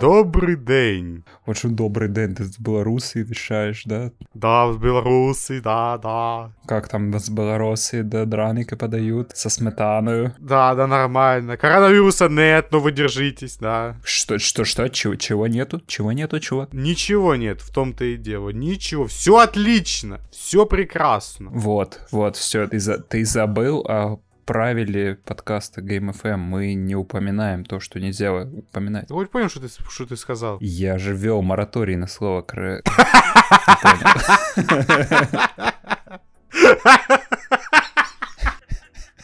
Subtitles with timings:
[0.00, 1.24] Добрий день.
[1.44, 4.10] Очень добрый день, ты с Беларуси вещаешь, да?
[4.32, 6.52] Да, с Беларуси, да, да.
[6.66, 10.34] Как там с Беларуси, да, драники подают со сметаною?
[10.38, 11.58] Да, да, нормально.
[11.58, 13.96] Коронавируса нет, но вы держитесь, да.
[14.02, 14.88] Что, что, что?
[14.88, 15.82] Чего, чего нету?
[15.86, 16.72] Чего нету, чувак?
[16.72, 18.48] Ничего нет, в том-то и дело.
[18.48, 19.06] Ничего.
[19.06, 20.20] Все отлично.
[20.32, 21.50] Все прекрасно.
[21.52, 27.64] Вот, вот, все, ты, за, ты забыл о правиле подкаста Game FM мы не упоминаем
[27.64, 29.08] то, что нельзя упоминать.
[29.08, 30.58] Ты понял, что ты, что ты сказал?
[30.60, 32.82] Я же вел мораторий на слово кр...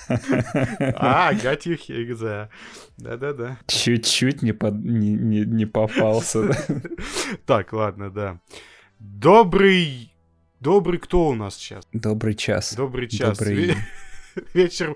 [0.08, 2.48] А, got you here,
[2.96, 3.58] Да-да-да.
[3.66, 4.74] Чуть-чуть не, под...
[4.74, 6.48] не, не, не попался.
[7.44, 8.40] Так, ладно, да.
[8.98, 10.12] Добрый...
[10.60, 11.86] Добрый кто у нас сейчас?
[11.92, 12.74] Добрый час.
[12.74, 13.38] Добрый час.
[13.38, 13.74] Добрый...
[14.54, 14.94] Вечер,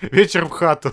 [0.00, 0.92] вечер в хату.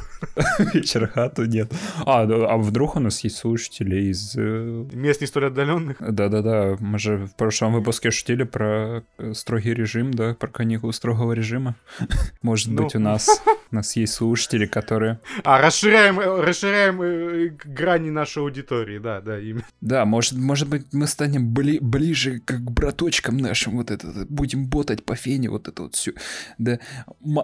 [0.73, 1.71] Вечер в хату нет.
[2.05, 4.35] А, а вдруг у нас есть слушатели из...
[4.37, 5.97] Э, Мест не столь отдаленных?
[5.99, 11.31] Да-да-да, мы же в прошлом выпуске шутили про э, строгий режим, да, про каникулы строгого
[11.33, 11.75] режима.
[12.41, 12.83] Может ну.
[12.83, 15.19] быть, у нас, у нас есть слушатели, которые...
[15.43, 19.65] А, расширяем, э, расширяем грани нашей аудитории, да, да, именно.
[19.81, 25.03] Да, может, может быть, мы станем бли ближе к браточкам нашим, вот это, будем ботать
[25.05, 26.13] по фене вот это вот все.
[26.57, 26.79] Да.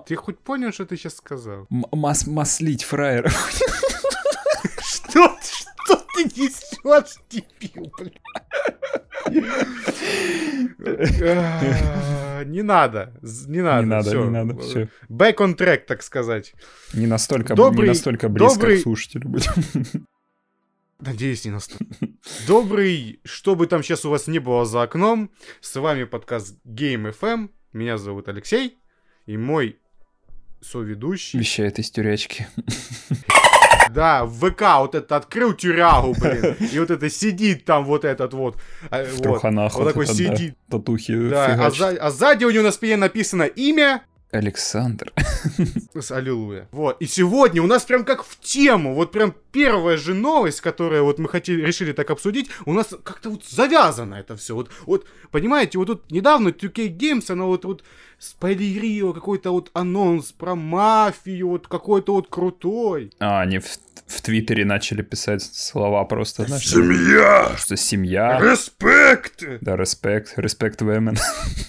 [0.05, 1.67] Ты хоть понял, что ты сейчас сказал?
[1.69, 3.33] Мас маслить фраеров.
[4.81, 5.37] Что?
[5.41, 6.70] Что ты несешь,
[7.29, 7.91] дебил,
[12.45, 13.13] Не надо,
[13.47, 13.83] не надо.
[13.83, 14.89] Не надо, не надо, все.
[15.09, 16.53] Back on track, так сказать.
[16.93, 18.79] Не настолько, добрый, не настолько близко добрый...
[18.79, 20.07] к слушателю будем.
[20.99, 21.95] Надеюсь, не настолько.
[22.47, 27.13] Добрый, что бы там сейчас у вас не было за окном, с вами подкаст Game
[27.19, 28.79] FM, меня зовут Алексей,
[29.25, 29.79] и мой
[30.61, 31.39] соведущий.
[31.39, 32.47] Вещает из тюрячки.
[33.93, 38.33] Да, в ВК вот это открыл тюрягу, блин, и вот это сидит там вот этот
[38.33, 38.57] вот.
[38.89, 40.55] А, в вот, труханах вот, такой сидит.
[40.69, 45.11] Татухи Да, а, а сзади у него на спине написано имя Александр.
[46.09, 46.67] Аллилуйя.
[46.71, 47.01] Вот.
[47.01, 51.19] И сегодня у нас прям как в тему, вот прям первая же новость, которую вот
[51.19, 54.55] мы хотели, решили так обсудить, у нас как-то вот завязано это все.
[54.55, 57.83] Вот, вот, понимаете, вот тут недавно 2K Games, она вот, вот
[58.21, 63.11] спойлерила какой-то вот анонс про мафию, вот какой-то вот крутой.
[63.19, 63.65] А, они в,
[64.05, 67.55] в Твиттере начали писать слова просто, знаешь, Семья!
[67.57, 68.39] Что семья.
[68.39, 69.43] Респект!
[69.61, 71.17] Да, респект, респект women.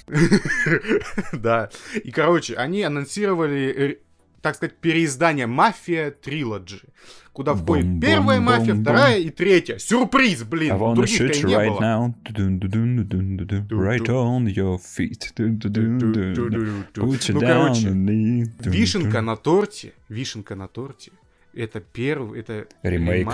[1.32, 1.70] Да.
[2.04, 4.02] И, короче, они анонсировали,
[4.42, 6.82] так сказать, переиздание «Мафия Трилоджи»,
[7.32, 9.78] куда входит бум, первая бум, мафия, бум, вторая и третья.
[9.78, 11.80] Сюрприз, блин, других-то и не right было.
[13.70, 15.32] Right on your feet.
[16.94, 17.88] Put you ну, короче,
[18.69, 21.12] вишенка на торте, вишенка на торте,
[21.54, 23.28] это первый, это ремейк.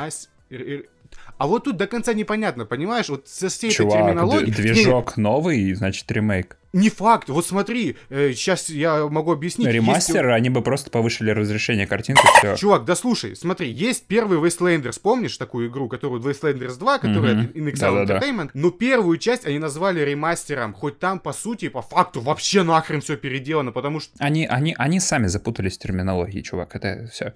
[1.38, 3.08] А вот тут до конца непонятно, понимаешь?
[3.08, 4.52] Вот со всей Чувак, этой терминологией...
[4.52, 6.57] движок новый, значит, ремейк.
[6.72, 7.30] Не факт.
[7.30, 9.68] Вот смотри, э, сейчас я могу объяснить.
[9.68, 10.36] Ремастер, есть...
[10.36, 12.56] они бы просто повышили разрешение картинки, все.
[12.56, 17.52] Чувак, да слушай, смотри, есть первый Wastelanders, помнишь такую игру, которую Wastelanders 2, которая mm-hmm.
[17.54, 18.50] In Exile да, Entertainment, да.
[18.52, 23.16] но первую часть они назвали ремастером, хоть там, по сути, по факту, вообще нахрен все
[23.16, 24.12] переделано, потому что...
[24.18, 27.32] Они, они, они сами запутались в терминологии, чувак, это все.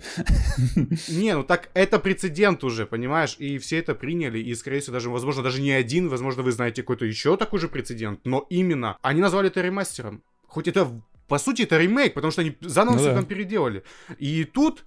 [1.09, 5.09] Не, ну так это прецедент уже, понимаешь, и все это приняли, и, скорее всего, даже,
[5.09, 9.22] возможно, даже не один, возможно, вы знаете какой-то еще такой же прецедент, но именно они
[9.23, 10.23] назвали это ремастером.
[10.47, 10.91] Хоть это
[11.33, 13.15] по сути, это ремейк, потому что они заново ну, все да.
[13.15, 13.85] там переделали.
[14.19, 14.85] И тут,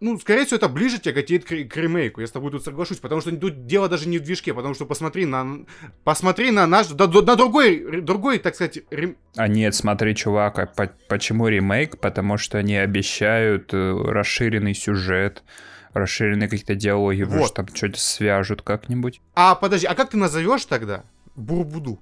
[0.00, 2.22] ну, скорее всего, это ближе тяготеет к, к ремейку.
[2.22, 4.86] Я с тобой тут соглашусь, потому что тут дело даже не в движке, потому что
[4.86, 5.66] посмотри на,
[6.02, 9.18] посмотри на наш, да, на другой, другой, так сказать, рем...
[9.36, 12.00] А нет, смотри, чувак, а по почему ремейк?
[12.00, 15.44] Потому что они обещают э, расширенный сюжет,
[15.92, 17.36] расширенные какие-то диалоги, вот.
[17.36, 19.20] может, там что-то свяжут как-нибудь.
[19.34, 21.04] А подожди, а как ты назовешь тогда
[21.34, 22.00] Бурбуду?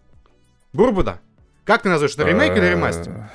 [0.73, 1.21] Бурбуда?
[1.65, 3.31] Как ты назовешь, это ремейк или ремастер?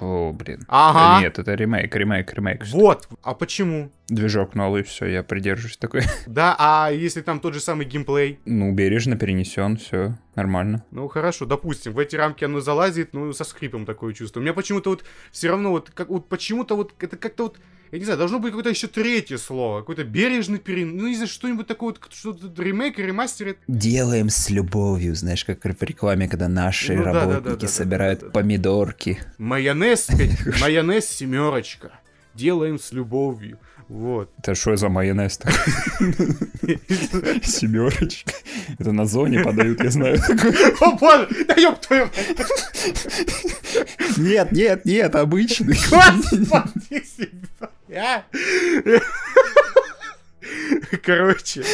[0.00, 0.64] О, блин.
[0.66, 1.22] Ага.
[1.22, 2.66] Нет, это ремейк, ремейк, ремейк.
[2.66, 3.08] Вот.
[3.22, 3.92] А почему?
[4.08, 6.02] Движок новый, все, я придерживаюсь такой.
[6.26, 8.40] Да, а если там тот же самый геймплей?
[8.44, 10.84] Ну, бережно перенесен, все нормально.
[10.90, 14.40] Ну, хорошо, допустим, в эти рамки оно залазит, ну, со скрипом такое чувство.
[14.40, 17.58] У меня почему-то вот все равно вот, как вот почему-то вот, это как-то вот
[17.92, 20.96] я не знаю, должно быть какое-то еще третье слово, какой-то бережный перен...
[20.96, 23.56] Ну, не знаю, что-нибудь такое, что-то ремейк, ремастер.
[23.68, 28.20] Делаем с любовью, знаешь, как в рекламе, когда наши ну, работники да, да, да, собирают
[28.20, 29.20] да, да, да, помидорки.
[29.36, 30.08] Майонез,
[30.62, 31.92] майонез семерочка.
[32.34, 33.58] Делаем с любовью.
[33.92, 34.30] Вот.
[34.38, 35.38] Это что за майонез
[37.44, 38.32] Семерочка.
[38.78, 40.18] Это на зоне подают, я знаю.
[40.80, 42.08] О, боже, да ёб твою
[44.16, 45.76] Нет, нет, нет, обычный.
[45.90, 48.24] Господи себя.
[51.02, 51.64] Короче,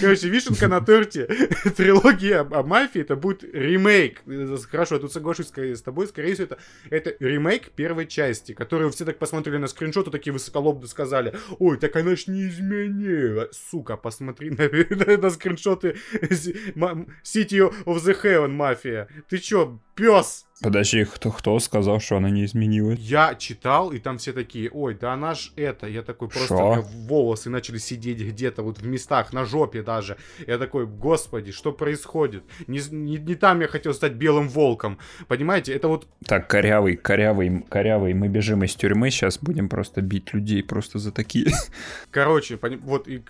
[0.00, 1.26] короче, вишенка на торте.
[1.76, 4.22] Трилогия о мафии, это будет ремейк.
[4.70, 6.58] Хорошо, я тут соглашусь с тобой, скорее всего, это,
[6.90, 11.96] это ремейк первой части, которую все так посмотрели на скриншоты, такие высоколобно сказали, ой, так
[11.96, 13.48] она ж не изменила.
[13.52, 19.08] Сука, посмотри на, на, на скриншоты City of the Heaven мафия.
[19.28, 20.46] Ты чё, пес?
[20.62, 23.00] Подожди, кто, кто сказал, что она не изменилась?
[23.00, 25.88] Я читал, и там все такие, ой, да она ж это.
[25.88, 26.82] Я такой просто Шо?
[26.82, 30.16] волосы начали сидеть где-то вот в местах, на жопе даже.
[30.46, 32.44] Я такой, господи, что происходит?
[32.68, 34.98] Не, не, не там я хотел стать белым волком.
[35.26, 36.06] Понимаете, это вот...
[36.24, 41.10] Так, корявый, корявый, корявый, мы бежим из тюрьмы, сейчас будем просто бить людей просто за
[41.10, 41.52] такие.
[42.12, 42.80] Короче, поним...
[42.80, 43.24] вот, и,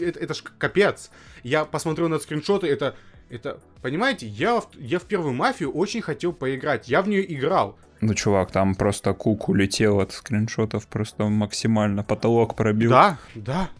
[0.00, 1.10] это, это ж капец.
[1.42, 2.96] Я посмотрел на скриншоты, это
[3.30, 6.88] это, понимаете, я, я в первую мафию очень хотел поиграть.
[6.88, 7.78] Я в нее играл.
[8.00, 12.02] Ну, чувак, там просто кук улетел от скриншотов просто максимально.
[12.02, 12.90] Потолок пробил.
[12.90, 13.70] Да, да.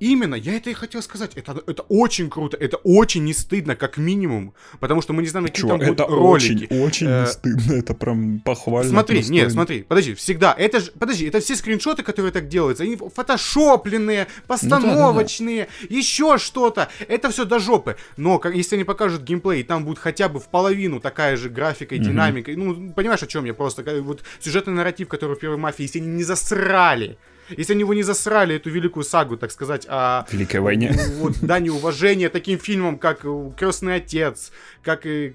[0.00, 1.32] Именно, я это и хотел сказать.
[1.34, 4.54] Это, это очень круто, это очень не стыдно, как минимум.
[4.80, 6.66] Потому что мы не знаем, какие Чувак, там будут это ролики.
[6.70, 8.90] очень, очень э, не стыдно, это прям похвально.
[8.90, 9.40] Смотри, достойно.
[9.40, 10.54] нет, смотри, подожди, всегда.
[10.56, 12.84] Это же, подожди, это все скриншоты, которые так делаются.
[12.84, 15.96] Они фотошопленные, постановочные, ну, да, да, да.
[15.96, 16.88] еще что-то.
[17.08, 17.96] Это все до жопы.
[18.16, 21.94] Но как, если они покажут геймплей, там будет хотя бы в половину такая же графика
[21.94, 22.52] и динамика.
[22.52, 23.82] Ну, понимаешь, о чем я просто?
[24.02, 27.18] Вот сюжетный нарратив, который в первой мафии, если они не засрали
[27.56, 30.26] если они его не засрали, эту великую сагу, так сказать, о...
[30.30, 30.94] Великой войне.
[31.18, 33.24] Вот, да, неуважение таким фильмам, как
[33.56, 34.52] Крестный Отец,
[34.82, 35.34] как и,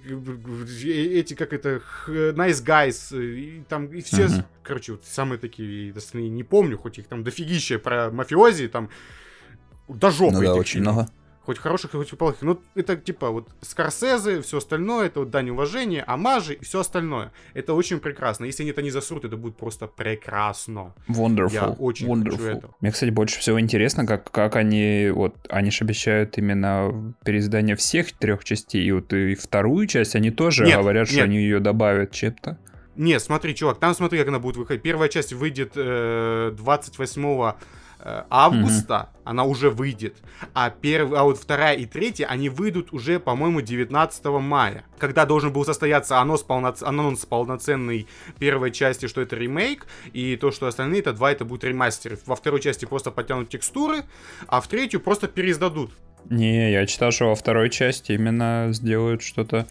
[0.84, 4.46] эти, как это, Nice Guys, и там, и все, uh-huh.
[4.64, 8.90] короче, вот самые такие, остальные не помню, хоть их там дофигища про мафиози, там,
[9.88, 10.94] до жопы ну, да, очень фильмов.
[10.94, 11.12] много.
[11.46, 12.42] Хоть хороших, хоть плохих.
[12.42, 17.32] Ну, это типа вот Скорсезе, все остальное, это вот дань уважения, амажи и все остальное.
[17.54, 18.46] Это очень прекрасно.
[18.46, 20.94] Если они это не засрут, это будет просто прекрасно.
[21.10, 21.54] Wonderful.
[21.54, 22.32] Я очень Wonderful.
[22.32, 22.70] хочу это.
[22.80, 28.14] Мне, кстати, больше всего интересно, как, как они, вот, они же обещают именно переиздание всех
[28.14, 31.14] трех частей, и вот и вторую часть они тоже нет, говорят, нет.
[31.14, 32.58] что они ее добавят чем-то.
[32.96, 34.84] Нет, смотри, чувак, там смотри, как она будет выходить.
[34.84, 37.54] Первая часть выйдет э, 28 Э,
[38.30, 39.22] августа mm-hmm.
[39.24, 40.18] она уже выйдет,
[40.54, 41.14] а, перв...
[41.14, 46.20] а вот вторая и третья, они выйдут уже, по-моему, 19 мая, когда должен был состояться
[46.20, 46.84] анонс, полноц...
[46.84, 48.08] анонс полноценный
[48.40, 52.20] первой части, что это ремейк, и то, что остальные, это два, это будут ремастеры.
[52.26, 54.04] Во второй части просто потянут текстуры,
[54.48, 55.92] а в третью просто переиздадут.
[56.30, 59.68] Не, я читал, что во второй части именно сделают что-то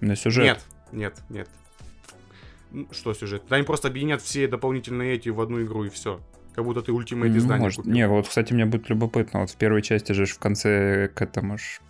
[0.00, 0.44] на сюжет.
[0.44, 0.60] Нет,
[0.92, 2.86] нет, нет.
[2.90, 3.42] Что сюжет?
[3.48, 6.20] Да они просто объединят все дополнительные эти в одну игру и все.
[6.54, 7.78] Как будто ты ультимейт издание Может.
[7.78, 7.92] купил.
[7.92, 9.40] Не, вот, кстати, мне будет любопытно.
[9.40, 11.80] Вот в первой части же в конце к этому ж...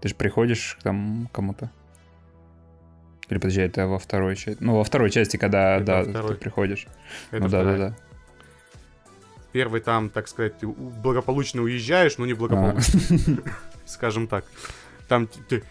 [0.00, 1.70] Ты же приходишь там кому-то.
[3.28, 4.62] Или подожди, это во второй части.
[4.62, 6.86] Ну, во второй части, когда, это да, ты приходишь.
[7.30, 7.96] Это ну, да, да, да.
[9.52, 13.00] Первый там, так сказать, ты благополучно уезжаешь, но не благополучно.
[13.46, 13.50] А.
[13.86, 14.44] Скажем так.
[15.08, 15.62] Там ты,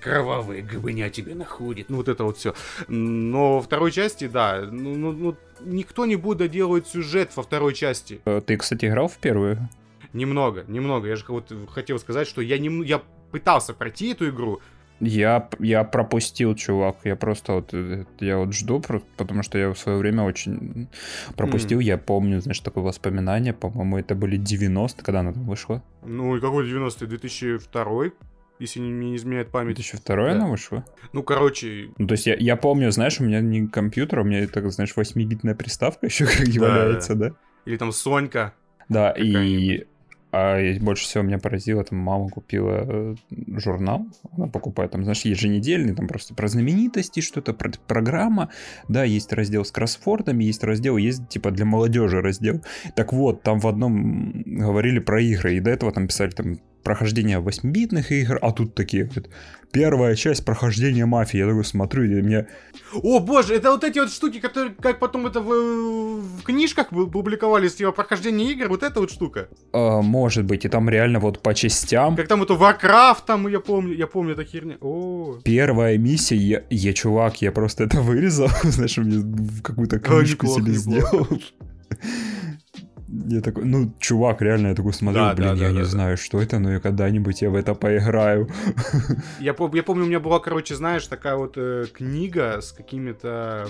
[0.00, 1.88] кровавые гыбыня тебе находит.
[1.88, 2.54] Ну, вот это вот все.
[2.88, 7.74] Но во второй части, да, ну, ну, ну, никто не будет доделывать сюжет во второй
[7.74, 8.20] части.
[8.24, 9.68] Э, ты, кстати, играл в первую?
[10.12, 11.08] Немного, немного.
[11.08, 14.60] Я же вот хотел сказать, что я, не, я пытался пройти эту игру,
[15.00, 16.96] я, я пропустил, чувак.
[17.04, 18.82] Я просто вот, э, я вот жду,
[19.16, 20.88] потому что я в свое время очень
[21.36, 21.78] пропустил.
[21.78, 21.84] Mm.
[21.84, 23.52] Я помню, знаешь, такое воспоминание.
[23.52, 25.82] По-моему, это были 90 когда она там вышла.
[26.04, 28.10] Ну, и какой 90 2002
[28.58, 29.76] если не, не изменяет память.
[29.76, 30.32] 2002 да.
[30.32, 30.84] она вышла?
[31.12, 31.90] Ну, короче...
[31.98, 34.94] Ну, то есть я, я помню, знаешь, у меня не компьютер, у меня, так, знаешь,
[34.96, 36.60] 8-битная приставка еще как да.
[36.60, 37.32] валяется, да?
[37.64, 38.54] Или там Сонька.
[38.88, 39.86] Да, и...
[40.30, 43.14] А больше всего меня поразило, там мама купила э,
[43.56, 48.50] журнал, она покупает там, знаешь, еженедельный, там просто про знаменитости что-то, про программа,
[48.88, 52.62] да, есть раздел с кроссфордами, есть раздел, есть типа для молодежи раздел.
[52.94, 56.58] Так вот, там в одном говорили про игры, и до этого там писали там
[56.88, 59.28] прохождение 8-битных игр, а тут такие вот,
[59.72, 61.36] первая часть прохождения мафии.
[61.36, 62.46] Я такой смотрю, и мне...
[62.94, 65.50] О боже, это вот эти вот штуки, которые, как потом это в,
[66.20, 69.48] в книжках публиковались, типа прохождение игр, вот эта вот штука.
[69.74, 72.16] А, может быть, и там реально вот по частям.
[72.16, 74.78] Как там это Warcraft, там я помню, я помню эта херня.
[74.80, 75.40] О.
[75.44, 79.22] Первая миссия, я, я чувак, я просто это вырезал, знаешь, мне
[79.62, 81.28] какую-то книжку а, себе сделал.
[83.10, 85.84] Я такой, ну, чувак, реально, я такой смотрю, да, блин, да, я да, не да,
[85.84, 88.48] знаю, что это, но я когда-нибудь я в это поиграю.
[89.40, 93.66] Я, я помню, у меня была, короче, знаешь, такая вот э, книга с какими-то...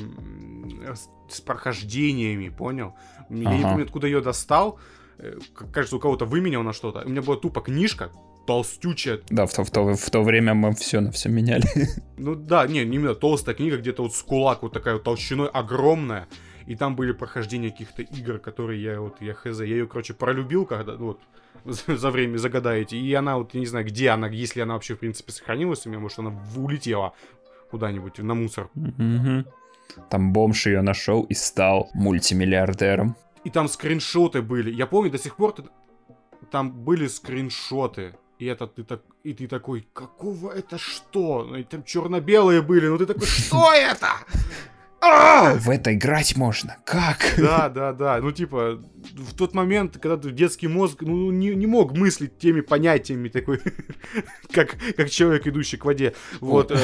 [0.92, 2.94] С, с прохождениями, понял?
[3.30, 3.56] Я ага.
[3.56, 4.80] не помню, откуда ее достал.
[5.18, 5.38] Э,
[5.72, 7.02] кажется, у кого-то выменял на что-то.
[7.04, 8.10] У меня была тупо книжка,
[8.46, 9.20] толстючая.
[9.30, 11.66] Да, в то, в то, в то время мы все на все меняли.
[12.16, 15.46] Ну да, не, не именно толстая книга, где-то вот с кулак вот такая вот толщиной
[15.46, 16.26] огромная
[16.68, 20.66] и там были прохождения каких-то игр, которые я вот, я хз, я ее, короче, пролюбил,
[20.66, 21.16] когда, ну,
[21.64, 24.94] вот, за время загадаете, и она вот, я не знаю, где она, если она вообще,
[24.94, 27.14] в принципе, сохранилась у меня, может, она улетела
[27.70, 28.68] куда-нибудь на мусор.
[30.10, 33.16] Там бомж ее нашел и стал мультимиллиардером.
[33.44, 34.70] И там скриншоты были.
[34.70, 35.64] Я помню, до сих пор ты-
[36.50, 38.14] там были скриншоты.
[38.38, 41.44] И это ты так, и ты такой, какого это что?
[41.44, 44.08] Ну, и там черно-белые были, ну ты такой, что это?
[45.00, 45.54] А!
[45.54, 46.76] В это играть можно.
[46.84, 47.34] Как?
[47.36, 48.18] Да, да, да.
[48.20, 48.80] Ну, типа,
[49.16, 53.60] в тот момент, когда ты детский мозг ну, не, не мог мыслить теми понятиями такой,
[54.52, 56.14] как, как человек, идущий к воде.
[56.40, 56.72] Вот.
[56.72, 56.74] э,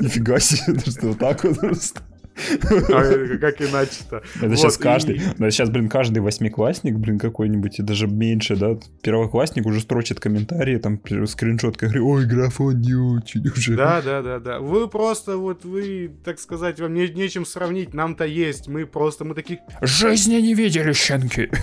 [0.00, 2.00] Нифига себе, что, вот так вот просто?
[2.90, 4.22] а как иначе-то?
[4.40, 9.80] Это сейчас каждый, сейчас, блин, каждый восьмиклассник, блин, какой-нибудь, и даже меньше, да, первоклассник уже
[9.80, 13.76] строчит комментарии, там, скриншот, как говорит, ой, графон не очень уже.
[13.76, 14.60] Да, да, да, да.
[14.60, 18.68] Вы просто, вот вы, так сказать, вам не, нечем сравнить, нам-то есть.
[18.68, 19.60] Мы просто, мы такие...
[19.82, 21.50] Жизни не видели, щенки.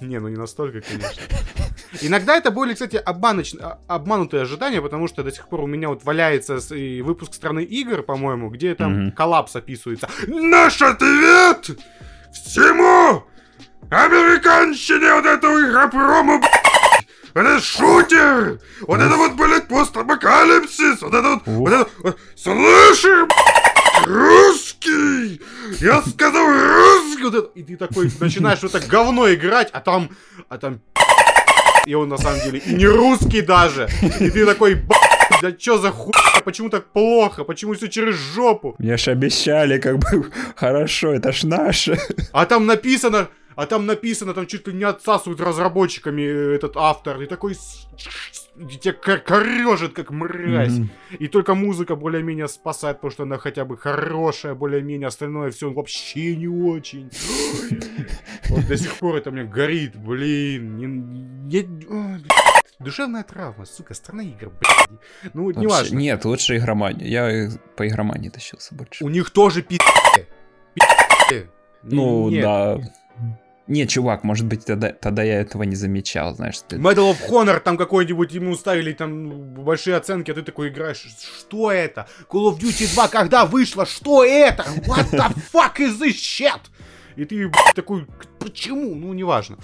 [0.00, 1.22] Не, ну не настолько, конечно.
[2.02, 5.88] Иногда это были, кстати, обманоч- а- обманутые ожидания, потому что до сих пор у меня
[5.88, 6.58] вот валяется
[7.02, 9.56] выпуск страны игр, по-моему, где там коллапс
[10.02, 10.08] описывается.
[10.28, 11.70] Наш ответ
[12.32, 13.24] всему
[13.90, 16.50] американщине вот этого б***ь!
[17.34, 18.60] Вот это шутер!
[18.82, 21.00] Вот это вот, блядь, постапокалипсис!
[21.02, 21.88] Вот это вот, вот это...
[22.02, 23.28] вот- Слышишь,
[24.06, 25.40] русский!
[25.80, 27.22] Я сказал русский!
[27.24, 30.10] Вот это- И ты такой начинаешь в это говно играть, а там...
[30.48, 30.80] А там...
[31.86, 33.88] И он на самом деле и не русский даже.
[34.20, 35.07] И ты такой, «Б***ь,
[35.42, 36.12] да чё за хуй?
[36.44, 37.44] Почему так плохо?
[37.44, 38.74] Почему все через жопу?
[38.78, 41.98] Мне ж обещали, как бы, хорошо, это ж наше.
[42.32, 47.20] А там написано, а там написано, там чуть ли не отсасывают разработчиками э, этот автор.
[47.20, 47.54] И такой
[48.80, 50.78] тебя кор- корежит, как мразь.
[50.78, 50.90] Мгм.
[51.18, 56.36] И только музыка более-менее спасает, потому что она хотя бы хорошая, более-менее, остальное все вообще
[56.36, 57.10] не очень.
[58.48, 60.76] Вот до сих пор это мне горит, блин.
[60.76, 62.24] не- не-.
[62.80, 65.00] Душевная травма, сука, страна игр, блядь.
[65.34, 65.96] Ну, Вообще, неважно.
[65.96, 67.06] Нет, лучше игромания.
[67.08, 69.04] Я по игромании тащился больше.
[69.04, 69.78] У них тоже пи***.
[70.74, 71.48] Пи***.
[71.82, 72.42] Ну, Нет.
[72.42, 72.78] да.
[73.66, 76.58] Не, чувак, может быть, тогда, тогда я этого не замечал, знаешь.
[76.68, 81.04] ты- Medal of Honor там какой-нибудь, ему ставили там большие оценки, а ты такой играешь,
[81.38, 82.06] что это?
[82.30, 83.84] Call of Duty 2 когда вышло?
[83.86, 84.62] Что это?
[84.86, 86.60] What the fuck is this shit?
[87.16, 88.06] И ты блядь, такой,
[88.48, 88.94] почему?
[88.94, 89.56] Ну, неважно.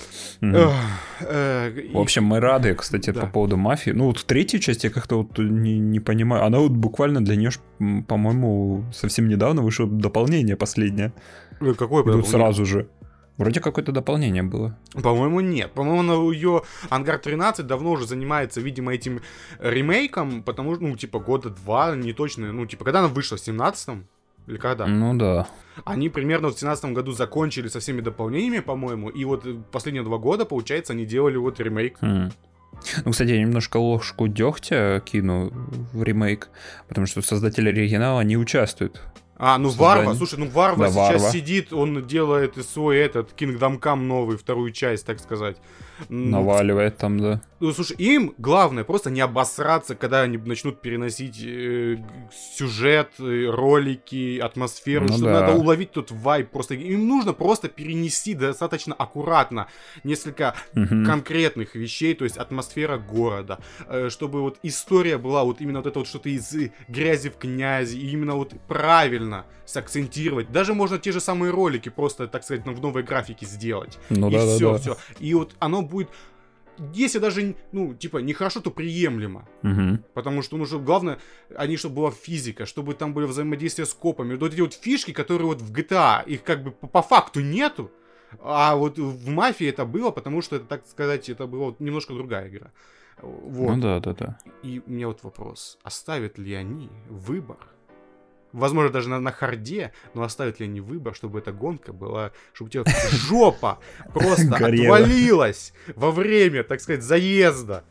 [1.21, 3.21] Э, В общем, мы рады, кстати, Да.
[3.23, 3.93] по поводу мафии.
[3.93, 6.45] Ну, вот третью часть я как-то вот не, не понимаю.
[6.45, 7.51] Она вот буквально для нее,
[8.09, 11.13] по-моему, совсем недавно вышло дополнение последнее.
[11.61, 12.31] Э, Какое И дополнение?
[12.31, 12.87] сразу же.
[13.37, 14.79] Вроде какое-то дополнение было.
[15.03, 15.73] По-моему, нет.
[15.73, 19.23] По-моему, ее Ангар 13 давно уже занимается, видимо, этим
[19.59, 23.41] ремейком, потому что, ну, типа, года два, не точно, ну, типа, когда она вышла, в
[23.41, 24.07] 17-м?
[24.47, 24.87] Или когда?
[24.87, 25.47] Ну да.
[25.85, 30.45] Они примерно в 2017 году закончили со всеми дополнениями, по-моему, и вот последние два года,
[30.45, 31.99] получается, они делали вот ремейк.
[32.01, 32.31] Хм.
[33.05, 35.53] Ну, кстати, я немножко ложку дегтя кину
[35.93, 36.49] в ремейк,
[36.89, 39.01] потому что создатели оригинала не участвуют.
[39.37, 39.69] А, ну.
[39.71, 41.31] Варва, слушай, ну Варва Да, сейчас Варва.
[41.33, 45.57] сидит, он делает свой этот Kingdom Come новый, вторую часть, так сказать.
[46.09, 47.41] Наваливает там, да.
[47.61, 51.97] Ну, слушай, им главное просто не обосраться, когда они начнут переносить э,
[52.57, 55.41] сюжет, э, ролики, атмосферу, Ну что да.
[55.41, 56.51] надо уловить тот вайб.
[56.51, 59.69] Просто им нужно просто перенести достаточно аккуратно
[60.03, 61.07] несколько Мгм.
[61.07, 63.59] конкретных вещей, то есть атмосфера города,
[63.89, 67.37] э, чтобы вот история была вот именно вот это вот что-то из э, грязи в
[67.37, 70.53] князи, и именно вот правильно сакцентировать.
[70.53, 73.99] Даже можно те же самые ролики просто, так сказать, в новой графике сделать.
[74.11, 74.79] Ну и да, да, все, да.
[74.79, 74.97] все.
[75.21, 76.09] И вот оно будет,
[76.93, 79.49] если даже, ну, типа, не хорошо, то приемлемо.
[79.63, 80.05] Мгм.
[80.15, 81.19] Потому что, ну, чтобы главное,
[81.57, 84.35] они, чтобы была физика, чтобы там были взаимодействия с копами.
[84.35, 87.91] Вот эти вот фишки, которые вот в GTA, их как бы по, по факту нету.
[88.41, 92.15] А вот в мафии это было, потому что это, так сказать, это была вот немножко
[92.15, 92.73] другая игра.
[93.23, 93.77] Вот.
[93.77, 94.39] Ну да, да, да.
[94.63, 95.79] И у меня вот вопрос.
[95.83, 97.59] Оставят ли они выбор?
[98.55, 102.69] Возможно, даже на, на харде, но оставят ли они выбор, чтобы эта гонка была, чтобы
[102.69, 103.81] у тебя жопа
[104.13, 107.83] просто отвалилась во время, так сказать, заезда.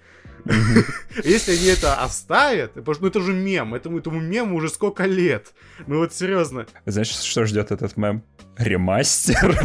[1.23, 5.05] Если они это оставят, потому что ну, это же мем, этому, этому мему уже сколько
[5.05, 5.53] лет.
[5.85, 6.65] Ну вот серьезно.
[6.85, 8.23] Знаешь, что ждет этот мем?
[8.57, 9.59] Ремастер.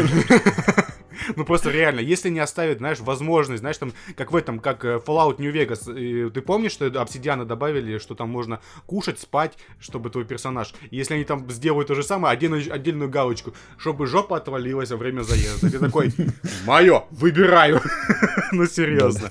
[1.37, 5.01] Ну просто реально, если не оставят, знаешь, возможность, знаешь, там, как в этом, как э,
[5.05, 10.11] Fallout New Vegas, э, ты помнишь, что обсидианы добавили, что там можно кушать, спать, чтобы
[10.11, 14.91] твой персонаж, если они там сделают то же самое, отдельную, отдельную галочку, чтобы жопа отвалилась
[14.91, 15.71] во время заезда.
[15.71, 16.13] Ты такой,
[16.67, 17.81] мое, выбираю.
[18.51, 19.29] Ну серьезно.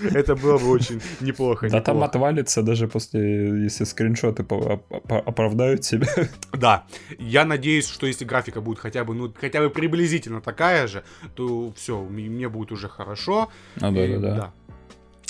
[0.00, 1.68] Это было бы очень неплохо.
[1.68, 4.42] Да там отвалится даже после, если скриншоты
[5.08, 6.08] оправдают себя.
[6.52, 6.86] Да.
[7.18, 11.04] Я надеюсь, что если графика будет хотя бы, ну, хотя бы приблизительно такая же,
[11.34, 13.50] то все, мне будет уже хорошо.
[13.80, 14.52] А, да, и, да, да.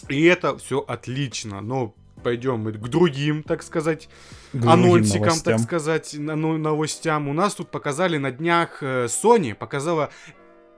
[0.09, 1.61] И это все отлично.
[1.61, 4.09] Но пойдем мы к другим, так сказать,
[4.53, 5.55] к анонсикам, новостям.
[5.55, 7.29] так сказать, ну, новостям.
[7.29, 10.11] У нас тут показали на днях э, Sony, показала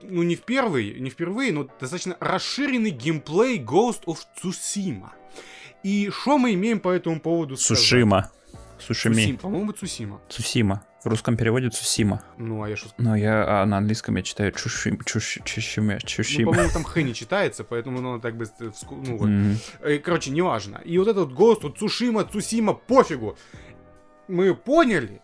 [0.02, 5.10] ну не в первый, не впервые, но достаточно расширенный геймплей Ghost of Tsushima.
[5.82, 7.56] И что мы имеем по этому поводу?
[7.56, 8.30] Сушима.
[8.78, 9.14] Сушими.
[9.14, 10.20] Цусим, по-моему, Цусима.
[10.28, 10.84] Цусима.
[11.06, 12.20] В русском переводе Цусима.
[12.36, 16.46] Ну, а я что Ну, я а на английском я читаю Чушим, Чуш, Чушиме, Чушима.
[16.46, 18.44] Ну, по-моему, там Х не читается, поэтому ну, так бы...
[18.58, 19.28] Ну, вот.
[19.28, 19.98] Mm-hmm.
[20.00, 20.80] Короче, неважно.
[20.84, 23.38] И вот этот голос, вот Цушима, Цусима, пофигу.
[24.26, 25.22] Мы поняли,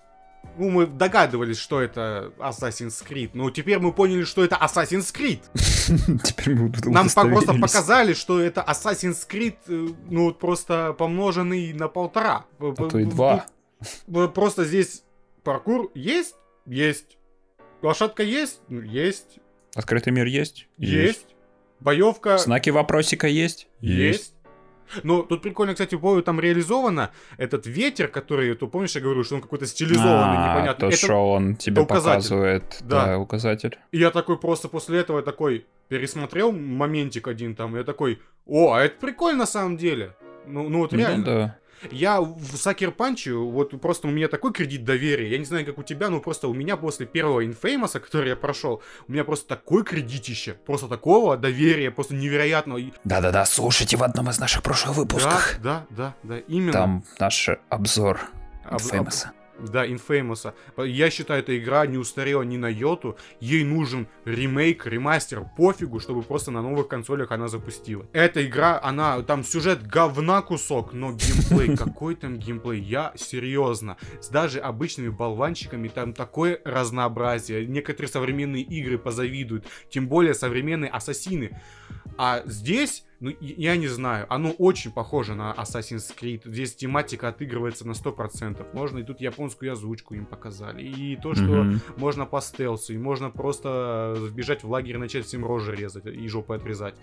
[0.57, 5.41] ну, мы догадывались, что это Assassin's Creed, но теперь мы поняли, что это Assassin's Creed.
[6.23, 12.45] Теперь мы Нам просто показали, что это Assassin's Creed, э, ну, просто помноженный на полтора.
[12.61, 13.47] А то и два.
[14.33, 15.03] Просто здесь
[15.43, 16.37] паркур есть?
[16.67, 17.19] Есть.
[17.83, 18.61] Лошадка есть?
[18.69, 19.39] Ну, есть.
[19.75, 20.69] Открытый мир есть?
[20.79, 21.35] Есть.
[21.81, 22.39] Боевка...
[22.39, 23.69] Знаки вопросика есть?
[23.81, 24.35] Есть.
[25.03, 29.37] Ну, тут прикольно, кстати, помню, там реализовано этот ветер, который, ты помнишь, я говорю, что
[29.37, 30.81] он какой-то стилизованный, а, непонятный.
[30.81, 33.07] То, это, что он тебе показывает, да.
[33.07, 33.79] да, указатель.
[33.91, 38.75] И я такой просто после этого такой пересмотрел моментик один там, и я такой, о,
[38.75, 40.15] а это прикольно на самом деле.
[40.47, 41.17] Ну, ну вот реально.
[41.19, 41.59] Ну, да.
[41.91, 45.79] Я в Сакер Панче, вот просто у меня такой кредит доверия, я не знаю, как
[45.79, 49.49] у тебя, но просто у меня после первого Infamous, который я прошел, у меня просто
[49.49, 52.81] такой кредитище, просто такого доверия, просто невероятного.
[53.05, 55.59] Да-да-да, слушайте в одном из наших прошлых выпусков.
[55.63, 56.73] Да, да, да, да, именно.
[56.73, 58.21] Там наш обзор
[58.71, 59.27] Infamous.
[59.27, 60.53] Об, да, Infamous.
[60.77, 63.17] Я считаю, эта игра не устарела ни на йоту.
[63.41, 68.07] Ей нужен ремейк, ремастер, пофигу, чтобы просто на новых консолях она запустила.
[68.13, 72.81] Эта игра, она, там сюжет говна кусок, но геймплей, какой там геймплей?
[72.81, 73.97] Я серьезно.
[74.21, 77.67] С даже обычными болванчиками там такое разнообразие.
[77.67, 79.67] Некоторые современные игры позавидуют.
[79.91, 81.61] Тем более современные ассасины.
[82.19, 86.43] А здесь ну, я не знаю, оно очень похоже на Assassin's Creed.
[86.45, 88.75] Здесь тематика отыгрывается на 100%.
[88.75, 90.83] Можно и тут японскую озвучку им показали.
[90.83, 91.81] И то, что mm-hmm.
[91.99, 96.27] можно по стелсу, и можно просто вбежать в лагерь и начать всем рожи резать и
[96.27, 96.97] жопы отрезать.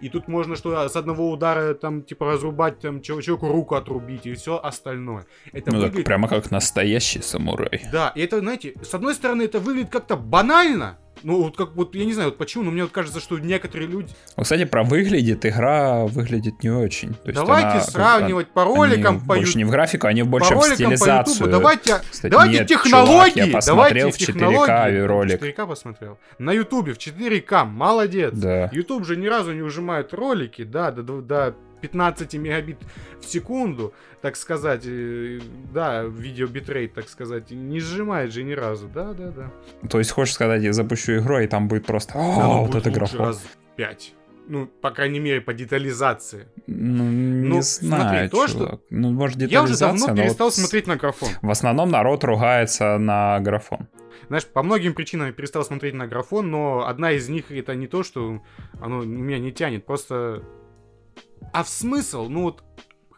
[0.00, 4.34] И тут можно что с одного удара там типа разрубать там человеку руку отрубить и
[4.34, 5.26] все остальное.
[5.52, 5.96] Это ну выглядит...
[5.96, 7.82] так прямо как настоящий самурай.
[7.90, 11.94] Да, и это, знаете, с одной стороны это выглядит как-то банально, ну, вот как вот,
[11.94, 14.08] я не знаю, вот почему, но мне вот кажется, что некоторые люди...
[14.36, 17.14] Ну, кстати, про выглядит, игра выглядит не очень.
[17.14, 20.60] То есть давайте она, сравнивать по роликам, по Больше не в графику, они больше по
[20.60, 21.50] в стилизацию.
[21.50, 23.14] Давайте, кстати, давайте нет, технологии.
[23.14, 25.40] Чувак, я посмотрел давайте в 4К ролик.
[25.40, 26.18] В 4К посмотрел.
[26.38, 28.34] На Ютубе в 4К, молодец.
[28.34, 28.68] Да.
[28.72, 32.78] Ютуб же ни разу не ужимает ролики, да, до, до, до 15 мегабит
[33.20, 33.92] в секунду,
[34.22, 35.40] так сказать, э,
[35.74, 39.50] да, видео битрейт, так сказать, не сжимает же ни разу, да, да, да.
[39.90, 43.26] То есть хочешь сказать, я запущу игру, и там будет просто, о, вот это графон.
[43.26, 43.42] раз
[43.76, 44.14] 5.
[44.48, 46.48] Ну, по крайней мере, по детализации.
[46.66, 48.80] Ну, не ну, знаю, смотри, то, что...
[48.88, 51.28] Ну, может, Я уже давно перестал вот смотреть на графон.
[51.42, 53.88] В основном народ ругается на графон.
[54.28, 57.86] Знаешь, по многим причинам я перестал смотреть на графон, но одна из них это не
[57.86, 58.40] то, что
[58.80, 60.42] оно меня не тянет, просто
[61.52, 62.28] а в смысл?
[62.28, 62.62] Ну вот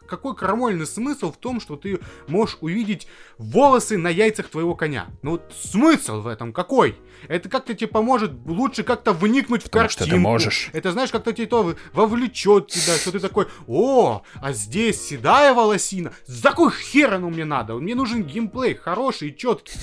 [0.07, 5.07] какой крамольный смысл в том, что ты можешь увидеть волосы на яйцах твоего коня?
[5.21, 6.97] Ну вот смысл в этом какой?
[7.27, 10.05] Это как-то тебе поможет лучше как-то вникнуть в Потому картинку.
[10.05, 10.69] Что ты можешь.
[10.73, 16.13] Это знаешь, как-то тебе то вовлечет тебя, что ты такой, о, а здесь седая волосина.
[16.25, 17.75] За какой хер оно мне надо?
[17.75, 19.73] Мне нужен геймплей хороший и четкий.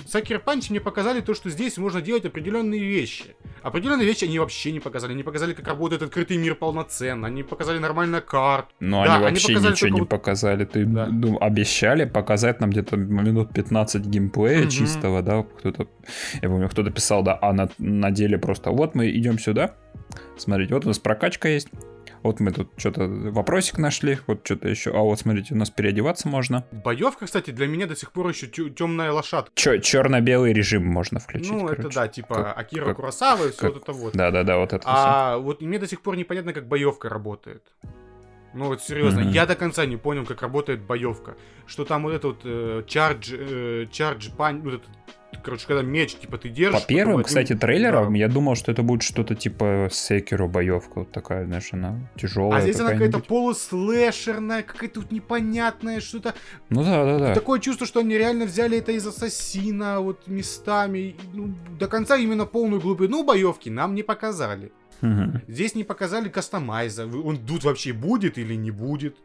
[0.08, 3.36] Сакер Панч мне показали то, что здесь можно делать определенные вещи.
[3.62, 5.12] Определенные вещи они вообще не показали.
[5.12, 7.26] Они показали, как работает открытый мир полноценно.
[7.26, 8.66] Они показали нормально карт.
[8.80, 10.64] Но да, они вообще ничего не показали.
[10.64, 11.06] Ты да.
[11.06, 14.70] ну, обещали показать нам где-то минут 15 геймплея угу.
[14.70, 15.42] чистого, да?
[15.42, 15.88] Кто-то,
[16.42, 19.74] я помню, кто-то писал, да, а на, на деле просто вот мы идем сюда.
[20.36, 21.68] Смотрите, вот у нас прокачка есть.
[22.22, 24.90] Вот мы тут что-то вопросик нашли, вот что-то еще.
[24.90, 26.66] А вот смотрите, у нас переодеваться можно.
[26.70, 29.50] Боевка, кстати, для меня до сих пор еще темная лошадка.
[29.54, 31.50] Че, черно-белый режим можно включить.
[31.50, 31.80] Ну, короче.
[31.80, 34.12] это да, типа как, Акира как, Курасава и все как, вот это вот.
[34.14, 34.82] Да, да, да, вот это.
[34.86, 35.42] А все.
[35.42, 37.62] вот мне до сих пор непонятно, как боевка работает.
[38.52, 39.32] Ну вот серьезно, mm-hmm.
[39.32, 41.36] я до конца не понял, как работает боевка.
[41.66, 44.88] Что там вот этот э, charge, э, charge пань, вот этот
[45.42, 46.80] короче, когда меч, типа, ты держишь...
[46.80, 48.18] По первым, кстати, одним- трейлерам да.
[48.18, 52.58] я думал, что это будет что-то типа Секиро боевка, вот такая, знаешь, она тяжелая.
[52.58, 56.34] А здесь она какая-то полуслэшерная, какая-то вот непонятная, что-то...
[56.68, 57.34] Ну да, да, да.
[57.34, 61.16] Такое чувство, что они реально взяли это из Ассасина, вот местами.
[61.32, 64.72] ну, до конца именно полную глубину боевки нам не показали.
[65.48, 67.06] Здесь не показали кастомайза.
[67.06, 69.16] Он тут вообще будет или не будет.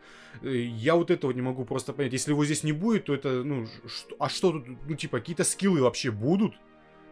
[0.42, 2.14] Э, Я вот этого не могу просто понять.
[2.14, 5.44] Если его здесь не будет, то это, ну, что, а что тут, ну, типа, какие-то
[5.44, 6.54] скиллы вообще будут?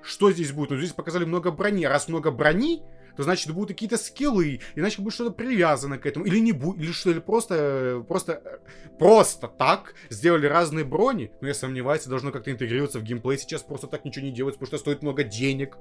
[0.02, 0.72] Что здесь будет?
[0.72, 1.86] Ну, здесь показали много брони.
[1.86, 2.82] Раз много брони,
[3.16, 6.26] то значит будут какие-то скиллы, иначе будет что-то привязано к этому.
[6.26, 8.62] Или не будет, или что, или просто, просто,
[9.00, 11.32] просто так сделали разные брони.
[11.42, 13.38] Но я сомневаюсь, должно как-то интегрироваться в геймплей.
[13.38, 15.78] Сейчас просто так ничего не делается, потому что стоит много денег.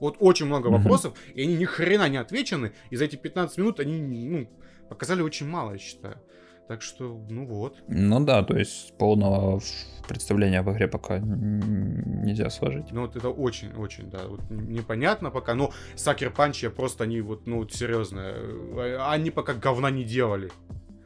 [0.00, 2.72] Вот очень много вопросов, и они ни хрена не отвечены.
[2.90, 4.48] И за эти 15 минут они, ну,
[4.88, 6.20] показали очень мало, я считаю.
[6.68, 7.76] Так что, ну вот.
[7.86, 9.60] Ну да, то есть полного
[10.08, 12.90] представления об игре пока нельзя сложить.
[12.90, 15.54] Ну вот это очень-очень, да, вот непонятно пока.
[15.54, 20.02] Но Сакер Панч я просто, они вот, ну вот серьезно, э, они пока говна не
[20.02, 20.50] делали.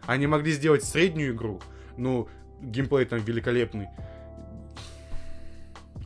[0.07, 1.61] Они могли сделать среднюю игру,
[1.99, 2.27] ну,
[2.63, 3.89] геймплей там великолепный.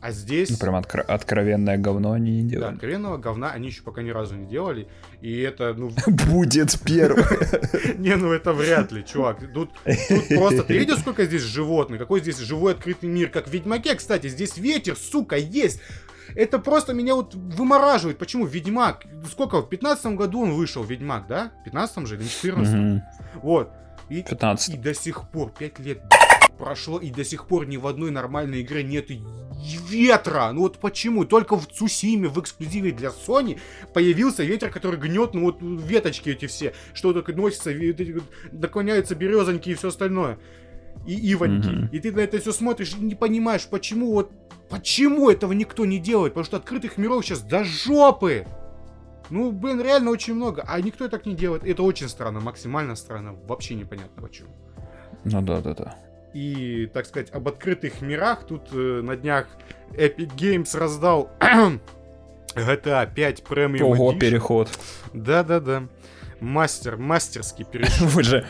[0.05, 0.51] А здесь...
[0.51, 2.73] Ну, Прям откро- откровенное говно они не Да, делают.
[2.75, 4.87] откровенного говна они еще пока ни разу не делали.
[5.19, 5.89] И это, ну,
[6.29, 7.23] Будет первый.
[7.97, 9.39] Не, ну это вряд ли, чувак.
[9.51, 9.71] Тут,
[10.29, 10.61] просто...
[10.61, 11.97] Ты видел, сколько здесь животных?
[11.99, 13.29] Какой здесь живой открытый мир?
[13.29, 14.27] Как в Ведьмаке, кстати.
[14.27, 15.81] Здесь ветер, сука, есть.
[16.35, 18.19] Это просто меня вот вымораживает.
[18.19, 19.05] Почему Ведьмак?
[19.31, 19.63] Сколько?
[19.63, 21.51] В 15 году он вышел, Ведьмак, да?
[21.61, 23.01] В 15 же или в 14 Мгм.
[23.41, 23.71] Вот.
[24.09, 24.75] И, 15.
[24.75, 26.03] и до сих пор, 5 лет
[26.59, 29.21] прошло, и до сих пор ни в одной нормальной игре нет и
[29.89, 30.51] ветра.
[30.53, 31.25] Ну вот почему?
[31.25, 33.59] Только в Цусиме, в эксклюзиве для Sony,
[33.93, 37.71] появился ветер, который гнет, ну вот веточки эти все, что только носится,
[38.51, 40.37] наклоняются березоньки и все остальное.
[41.05, 41.67] И иваньки.
[41.67, 41.87] Мгм.
[41.87, 44.31] И ты на это все смотришь и не понимаешь, почему вот...
[44.69, 46.33] Почему этого никто не делает?
[46.33, 48.47] Потому что открытых миров сейчас до жопы.
[49.29, 50.63] Ну, блин, реально очень много.
[50.67, 51.63] А никто так не делает.
[51.63, 53.33] Это очень странно, максимально странно.
[53.47, 54.49] Вообще непонятно почему.
[55.23, 56.04] Ну да, да, да.
[56.35, 59.47] И, так сказать, об открытых мирах тут э, на днях
[59.93, 64.19] Epic Games раздал GTA 5 Premium Ого, Edition.
[64.19, 64.69] переход.
[65.13, 65.87] Да-да-да.
[66.41, 68.07] Мастер, мастерский перешел.
[68.09, 68.45] Вы же...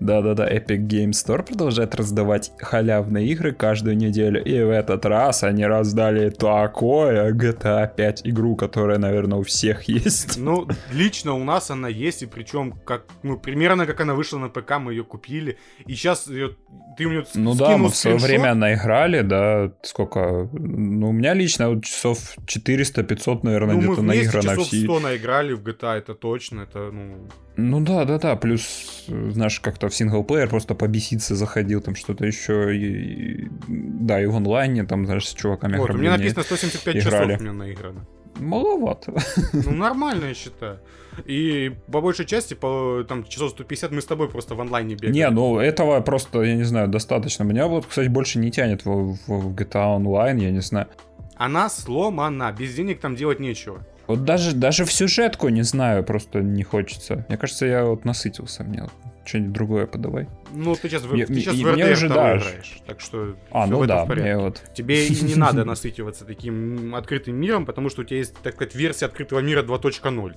[0.00, 4.42] Да-да-да, Epic Game Store продолжает раздавать халявные игры каждую неделю.
[4.42, 10.36] И в этот раз они раздали такое GTA 5 игру, которая, наверное, у всех есть.
[10.36, 14.48] Ну, лично у нас она есть, и причем, как, ну, примерно как она вышла на
[14.48, 15.58] ПК, мы ее купили.
[15.86, 16.56] И сейчас ее,
[16.96, 20.48] ты мне Ну да, мы в свое время наиграли, да, сколько...
[20.52, 24.84] Ну, у меня лично вот часов 400-500, наверное, Ну, мы где-то вместе наиграно часов все.
[24.84, 27.28] 100 наиграли в GTA, это точно, это, ну...
[27.56, 28.36] Ну да, да, да.
[28.36, 32.76] Плюс, э, знаешь, как-то в синглплеер просто побеситься заходил, там что-то еще.
[32.76, 36.96] И, и- да, и в онлайне, там, знаешь, с чуваками Вот, у меня написано 175
[36.96, 37.04] играли.
[37.34, 38.06] часов у меня наиграно.
[38.40, 39.14] Маловато.
[39.52, 40.80] Ну, нормально, я считаю.
[41.24, 45.14] И по большей части, по там часов 150 мы с тобой просто в онлайне бегаем.
[45.14, 47.44] Не, ну этого просто, я не знаю, достаточно.
[47.44, 50.88] Меня вот, кстати, больше не тянет в, в GTA Online, я не знаю.
[51.36, 53.86] Она сломана, без денег там делать нечего.
[54.06, 57.24] Вот даже, даже в сюжетку, не знаю, просто не хочется.
[57.28, 58.82] Мне кажется, я вот насытился мне.
[58.82, 58.92] вот
[59.24, 60.28] Что-нибудь другое подавай.
[60.52, 63.36] Ну, ты сейчас, Я- ты сейчас и в RDR уже, 2 да, играешь, так что
[63.50, 64.36] А, ну в этом да, в порядке.
[64.36, 64.62] вот...
[64.74, 68.74] Тебе и не надо насытиваться таким открытым миром, потому что у тебя есть, так сказать,
[68.74, 70.34] версия открытого мира 2.0.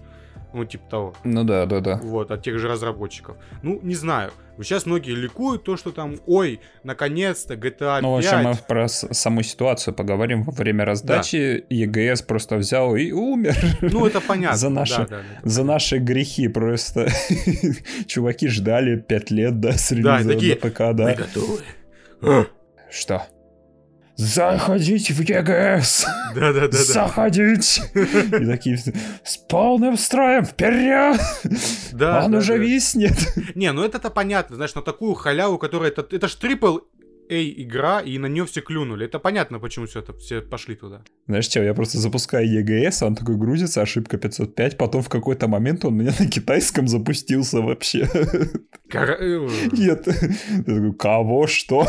[0.57, 1.13] Ну, типа того.
[1.23, 1.99] Ну да, да, да.
[2.03, 3.37] Вот, от тех же разработчиков.
[3.61, 4.31] Ну, не знаю.
[4.59, 8.01] Сейчас многие ликуют то, что там, ой, наконец-то GTA 5.
[8.01, 10.41] Ну, в общем, мы про саму ситуацию поговорим.
[10.41, 13.55] Во время раздачи ЕГС просто взял и умер.
[13.81, 14.57] Ну, это понятно.
[14.57, 15.49] За наши- да, да, да.
[15.49, 17.07] За наши грехи просто.
[18.07, 21.13] Чуваки ждали 5 лет, да, с релиза и такие, на ПК, Мы да.
[21.13, 21.59] готовы.
[22.23, 22.45] А,
[22.89, 23.21] Что?
[24.17, 26.05] Заходить в ЕГС!
[26.33, 26.77] Да-да-да-да.
[26.77, 27.81] Заходить!
[27.93, 31.19] И такие с полным строем вперед!
[31.91, 32.57] Да, Он да, уже да.
[32.57, 33.15] виснет!
[33.55, 35.91] Не, ну это-то понятно, знаешь, на такую халяву, которая...
[35.91, 36.79] Это, это ж трипл
[37.29, 39.05] A игра, и на нее все клюнули.
[39.05, 41.03] Это понятно, почему все это все пошли туда.
[41.27, 45.85] Знаешь что, я просто запускаю ЕГС, он такой грузится, ошибка 505, потом в какой-то момент
[45.85, 48.09] он у меня на китайском запустился вообще.
[48.93, 50.07] Э, Нет.
[50.07, 51.85] Я такой, кого, что?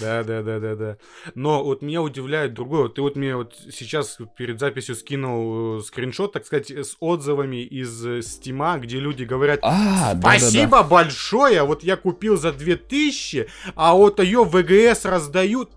[0.00, 0.96] Да, да, да, да, да.
[1.34, 2.88] Но вот меня удивляет другое.
[2.88, 8.04] Ты вот мне вот сейчас перед записью скинул э, скриншот, так сказать, с отзывами из
[8.04, 14.20] э, Стима, где люди говорят, А, спасибо большое, вот я купил за 2000, а вот
[14.20, 15.70] ее в ВГС раздают.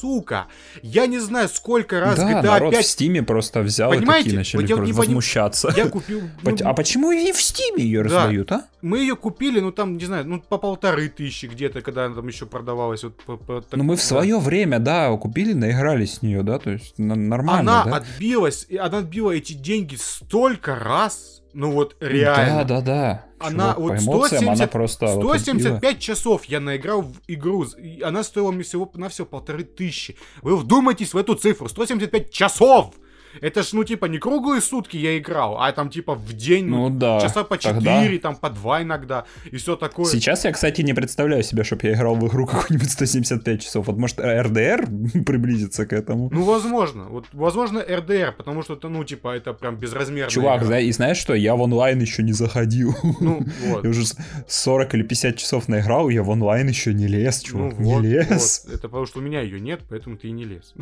[0.00, 0.48] сука,
[0.82, 2.84] я не знаю, сколько раз да, GTA народ 5...
[2.84, 4.30] в Стиме просто взял Понимаете?
[4.30, 5.72] и такие начали я поним- возмущаться.
[5.76, 6.22] Я купил...
[6.42, 8.08] ну, А почему и в Стиме ее Да.
[8.08, 8.64] раздают, а?
[8.80, 12.26] Мы ее купили, ну там, не знаю, ну по полторы тысячи где-то, когда она там
[12.26, 13.04] еще продавалась.
[13.04, 14.04] Вот, по- по- так- Ну мы в да.
[14.04, 17.96] свое время, да, купили, наигрались с нее, да, то есть нормально, Она да?
[17.98, 22.64] отбилась, она отбила эти деньги столько раз, ну вот реально.
[22.64, 23.26] Да, да, да.
[23.38, 25.38] Она Чувак, вот по эмоциям 170 она просто вот отбила.
[25.38, 30.16] 175 часов я наиграл в игру, и она стоила мне всего на все полторы тысячи.
[30.42, 32.94] Вы вдумайтесь в эту цифру, 175 часов!
[33.40, 36.88] Это ж, ну, типа, не круглые сутки я играл, а там, типа, в день, ну,
[36.88, 37.20] Ну да.
[37.20, 40.04] часа по тогда- 4, там, по 2 иногда, и все такое.
[40.06, 43.86] Сейчас я, кстати, не представляю себе, чтобы я играл в игру какую-нибудь 175 часов.
[43.86, 44.86] Вот может РДР
[45.26, 46.28] приблизится к этому.
[46.32, 47.04] Ну, возможно.
[47.04, 50.78] Вот, возможно, РДР, потому что ну, типа, это прям безразмерная Чувак, игра.
[50.80, 52.94] и знаешь что, я в онлайн еще не заходил.
[53.20, 53.84] Ну, вот.
[53.84, 54.16] Я уже с-
[54.48, 58.08] 40 или 50 часов наиграл, я в онлайн еще не лез, Ну, чувак, вот, не
[58.10, 58.64] лез.
[58.66, 58.74] вот.
[58.74, 60.74] Это потому что у меня ее нет, поэтому ты и не лез.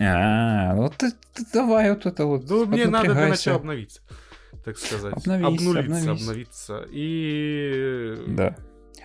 [0.00, 2.48] А, ну ты, ты давай вот это вот.
[2.48, 4.00] Ну, мне надо для начала обновиться,
[4.64, 5.14] так сказать.
[5.14, 6.22] Обновись, обнулиться, обновись.
[6.22, 6.86] обновиться.
[6.92, 8.14] И...
[8.28, 8.56] Да.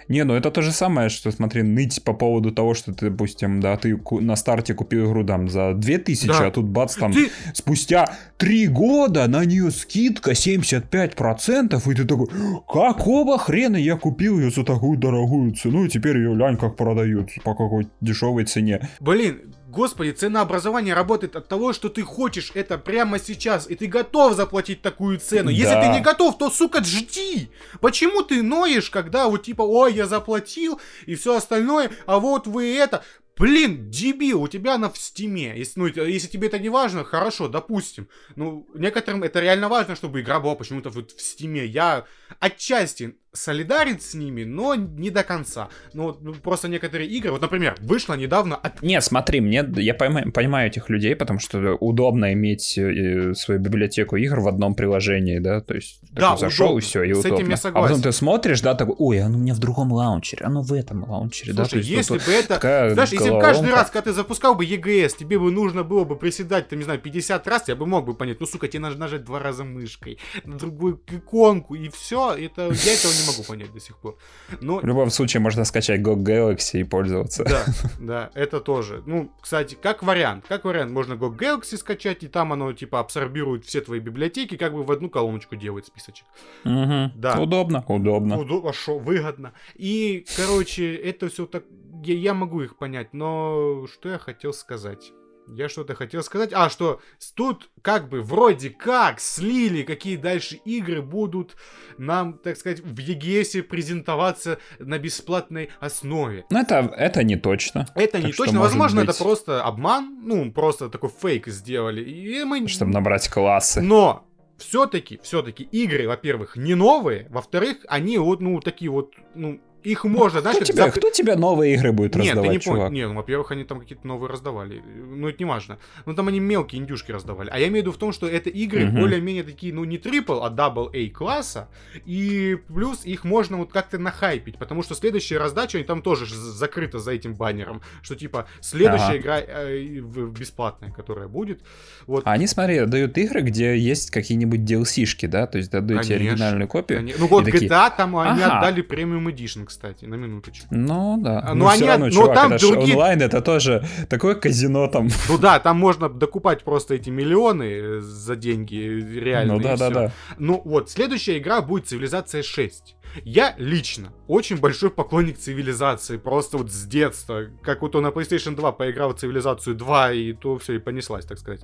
[0.10, 3.62] Не, ну это то же самое, что, смотри, ныть по поводу того, что ты, допустим,
[3.62, 6.48] да, ты на старте купил игру там за 2000, Да.
[6.48, 12.28] а тут бац, там Ты- спустя 3 года на нее скидка 75%, и ты такой,
[12.68, 17.30] какого хрена я купил ее за такую дорогую цену, и теперь ее лянь как продают,
[17.46, 18.90] по какой дешевой цене.
[19.00, 24.36] Блин, господи, ценообразование работает от того, что ты хочешь это прямо сейчас, и ты готов
[24.36, 25.50] заплатить такую цену.
[25.50, 25.82] Если Да.
[25.82, 27.50] ты не готов, то, сука, жди.
[27.82, 32.76] Почему ты ноешь, когда вот типа, ой, я заплатил, и все остальное, а вот вы
[32.78, 33.04] это...
[33.36, 35.58] Блин, дебил, у тебя она в Steam е.
[35.58, 38.08] Если, ну, если тебе это не важно, хорошо, допустим.
[38.36, 41.66] Ну, некоторым это реально важно, чтобы игра была почему-то вот в Steam е.
[41.66, 42.06] Я
[42.40, 45.70] отчасти солидарен с ними, но не до конца.
[45.94, 49.96] Ну, вот, ну, просто некоторые игры, вот, например, вышла недавно от Не, смотри, мне, я
[49.96, 55.40] пойма- понимаю этих людей, потому что удобно иметь э, свою библиотеку игр в одном приложении,
[55.40, 56.80] да, то есть Да, такой зашел удобно.
[56.80, 57.48] и все, и С этим удобно.
[57.50, 57.88] я А согласен.
[57.88, 61.10] потом ты смотришь, да, такой, ой, оно у меня в другом лаунчере, оно в этом
[61.10, 62.48] лаунчере, да, Слушай, есть если вот бы это...
[62.50, 66.04] такая Знаешь, если бы каждый раз, когда ты запускал бы EGS, тебе бы нужно было
[66.04, 68.82] бы приседать, там, не знаю, 50 раз, я бы мог бы понять, ну, сука, тебе
[68.82, 73.44] надо нажать два раза мышкой, на другую иконку, и все, это, я этого не могу
[73.44, 74.18] понять до сих пор.
[74.62, 77.44] Но, В любом случае можно скачать GOG Galaxy и пользоваться.
[77.44, 77.66] да,
[78.00, 79.04] да, это тоже.
[79.06, 83.66] Ну, кстати, как вариант, как вариант, можно GOG Galaxy скачать, и там оно, типа, абсорбирует
[83.66, 86.26] все твои библиотеки, как бы в одну колоночку делает списочек.
[86.64, 87.12] Мгм.
[87.16, 87.40] Да.
[87.40, 88.38] Удобно, удобно.
[88.38, 89.54] Удобно, шо, выгодно.
[89.76, 91.64] И, короче, это все так...
[92.04, 95.12] Я, я могу их понять, но что я хотел сказать?
[95.48, 96.52] Я что-то хотел сказать.
[96.54, 97.02] А, что
[97.36, 101.56] тут как бы вроде как слили, какие дальше игры будут
[101.98, 106.46] нам, так сказать, в EGS презентоваться на бесплатной основе.
[106.50, 107.88] Ну, это, это не точно.
[107.96, 108.60] Это Так не точно.
[108.60, 110.20] Возможно, быть- это просто обман.
[110.24, 112.02] Ну, просто такой фейк сделали.
[112.04, 112.68] И мы...
[112.68, 113.82] Чтобы набрать классы.
[113.82, 114.26] Но
[114.58, 120.42] все-таки, все-таки игры, во-первых, не новые, во-вторых, они вот, ну, такие вот, ну, их можно,
[120.42, 122.78] знаешь, Кто тебе, зап- кто тебе новые игры будет Нет, ты раздавать, не понял.
[122.78, 122.92] чувак?
[122.92, 124.82] Не, ну, во-первых, они там какие-то новые раздавали.
[124.82, 125.78] Ну, это не важно.
[126.06, 127.50] Ну, там они мелкие индюшки раздавали.
[127.52, 129.00] А я имею в виду в том, что это игры Мгм.
[129.00, 131.70] более-менее такие, ну, не triple, а double A класса.
[132.06, 137.00] И плюс их можно вот как-то нахайпить, потому что следующая раздача, они там тоже закрыта
[137.00, 139.18] за этим баннером, что, типа, следующая Ага.
[139.18, 141.62] игра э, бесплатная, которая будет.
[142.08, 142.24] Вот.
[142.26, 145.48] Они, смотри, дают игры, где есть какие-нибудь DLC -шки, да?
[145.48, 147.00] То есть дадут тебе Конечно, оригинальную копию.
[147.00, 148.60] Они- Ну вот и такие, GTA там они «Ага».
[148.60, 150.68] отдали премиум Edition, кстати, на минуточку.
[150.72, 151.40] Ну да.
[151.40, 154.88] А, ну ну, они- равно, но чувак, там это другие- онлайн, это тоже такое казино
[154.88, 155.10] там.
[155.30, 159.54] Ну да, там можно докупать просто эти миллионы э, за деньги реально.
[159.56, 160.12] ну да, да, да.
[160.38, 162.96] Ну вот, следующая игра будет Цивилизация 6.
[163.26, 167.46] Я лично очень большой поклонник цивилизации, просто вот с детства.
[167.62, 171.26] Как вот он на PlayStation 2 поиграл в Цивилизацию 2, и то все и понеслась,
[171.26, 171.62] так сказать.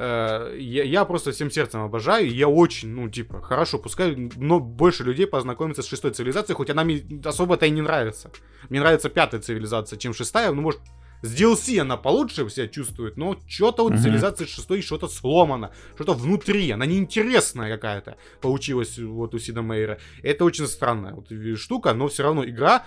[0.00, 4.60] Э, Я, я просто всем сердцем обожаю, и я очень, ну, типа, хорошо, пускай но
[4.60, 8.30] больше людей познакомится с шестой цивилизацией, хоть она мне особо-то и не нравится.
[8.70, 10.80] Мне нравится пятая цивилизация, чем шестая, ну, может,
[11.22, 14.02] с DLC она получше себя чувствует, но что-то вот Мгм.
[14.02, 19.98] цивилизация шестой что-то сломано, что-то внутри, она неинтересная какая-то получилась вот у Сида Мейера.
[20.22, 21.26] Это очень странная вот
[21.58, 22.84] штука, но все равно игра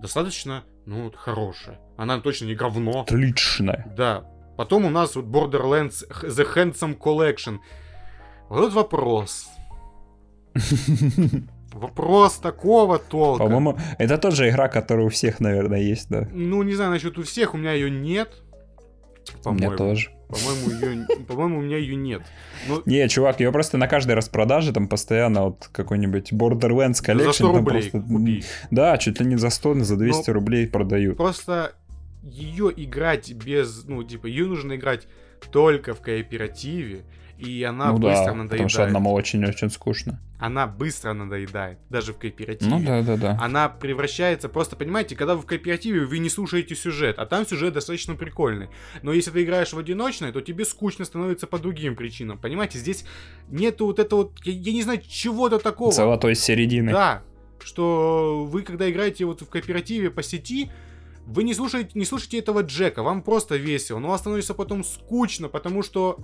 [0.00, 1.78] достаточно, ну, вот, хорошая.
[1.98, 3.02] Она точно не говно.
[3.02, 3.84] Отлично.
[3.96, 4.24] Да.
[4.56, 7.58] Потом у нас вот Borderlands The Handsome Collection.
[8.48, 9.48] Вот вопрос.
[11.72, 13.42] Вопрос такого толка.
[13.44, 16.28] По-моему, это тоже игра, которая у всех, наверное, есть, да.
[16.32, 18.30] Ну, не знаю насчет у всех, у меня ее нет.
[19.44, 19.76] У меня По-моему.
[19.76, 20.10] тоже.
[20.28, 22.22] По-моему, ее, по-моему, у меня ее нет.
[22.68, 27.24] Ну, Не, чувак, ее просто на каждой распродаже там постоянно вот какой-нибудь Borderlands Collection.
[27.24, 28.44] за 100 там рублей просто- купи.
[28.70, 31.16] Да, чуть ли не за 100, за 200 Ну, рублей продают.
[31.16, 31.72] Просто
[32.24, 35.06] ее играть без, ну, типа, ее нужно играть
[35.52, 37.04] только в кооперативе,
[37.38, 38.50] и она ну быстро да, надоедает.
[38.50, 40.20] потому что одному очень-очень скучно.
[40.38, 42.70] Она быстро надоедает, даже в кооперативе.
[42.70, 43.38] Ну да, да, да.
[43.40, 47.74] Она превращается, просто понимаете, когда вы в кооперативе, вы не слушаете сюжет, а там сюжет
[47.74, 48.68] достаточно прикольный.
[49.02, 52.38] Но если ты играешь в одиночное, то тебе скучно становится по другим причинам.
[52.38, 53.04] Понимаете, здесь
[53.48, 55.92] нету вот этого, я, я не знаю, чего-то такого.
[55.92, 56.92] Золотой середины.
[56.92, 57.22] Да,
[57.62, 60.70] что вы, когда играете вот в кооперативе по сети,
[61.26, 65.48] вы не слушаете, не слушаете этого Джека, вам просто весело, но вас становится потом скучно,
[65.48, 66.18] потому что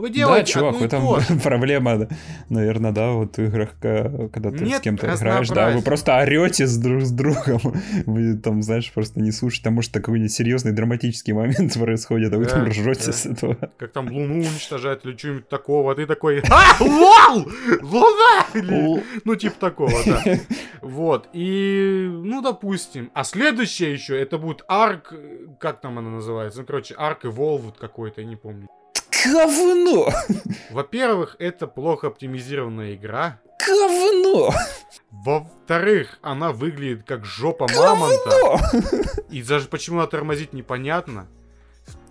[0.00, 1.40] вы Да, делаете чувак, одно и этом то же.
[1.42, 2.08] проблема,
[2.48, 6.66] наверное, да, вот в играх, когда ты с Нет кем-то играешь, да, вы просто орете
[6.66, 7.60] с, друг с другом,
[8.06, 12.44] вы там, знаешь, просто не слушаете, там может какой-нибудь серьезный драматический момент происходит, а вы
[12.44, 13.12] Да, там ржете да.
[13.12, 13.56] с этого.
[13.78, 17.48] Как там Луну уничтожать или что-нибудь такого, а ты такой, а, лол,
[17.82, 18.46] Луна!
[18.54, 20.22] Или, Ну, типа такого, да.
[20.82, 23.10] Вот, и, ну, допустим.
[23.14, 26.60] А следующее еще, это будет арк, э, как там она называется?
[26.60, 28.68] Ну, короче, арк Evolved какой-то, я не помню.
[29.24, 30.10] Говно!
[30.70, 33.40] Во-первых, это плохо оптимизированная игра.
[33.66, 34.52] Говно!
[35.10, 38.60] Во-вторых, она выглядит как жопа мамонта.
[39.30, 41.26] И даже почему она тормозит, непонятно.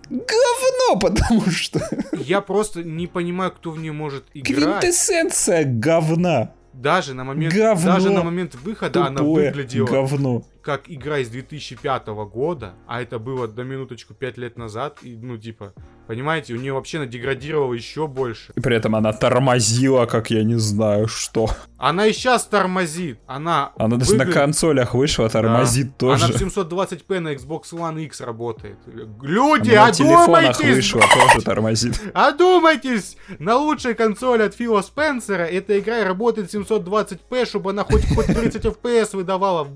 [0.10, 1.80] Говно, потому что
[2.14, 4.82] Я просто не понимаю, кто в нее может играть.
[4.82, 6.52] квинтэссенция говна.
[6.74, 7.94] Даже на момент, Говно.
[7.94, 10.44] даже на момент выхода она Тупое выглядела говно.
[10.62, 15.38] Как игра из 2005 года, а это было до минуточку 5 лет назад, и, ну,
[15.38, 15.74] типа,
[16.08, 18.52] понимаете, у нее вообще она деградировала еще больше.
[18.56, 21.50] И при этом она тормозила, как я не знаю что.
[21.78, 23.72] Она и сейчас тормозит, она...
[23.78, 26.26] Она даже на выглядит- консолях вышла, тормозит тоже.
[26.26, 28.78] Она в 720p на Xbox One X работает.
[29.22, 30.28] Люди, Она на телефонах
[30.60, 30.76] одумайтесь!
[30.76, 32.02] вышла, тоже тормозит.
[32.14, 33.18] Одумайтесь!
[33.40, 38.66] На лучшей консоли от Фила Спенсера эта игра работает 720p, чтобы она хоть, хоть 30
[38.66, 39.68] FPS выдавала.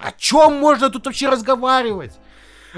[0.00, 2.12] О чем можно тут вообще разговаривать?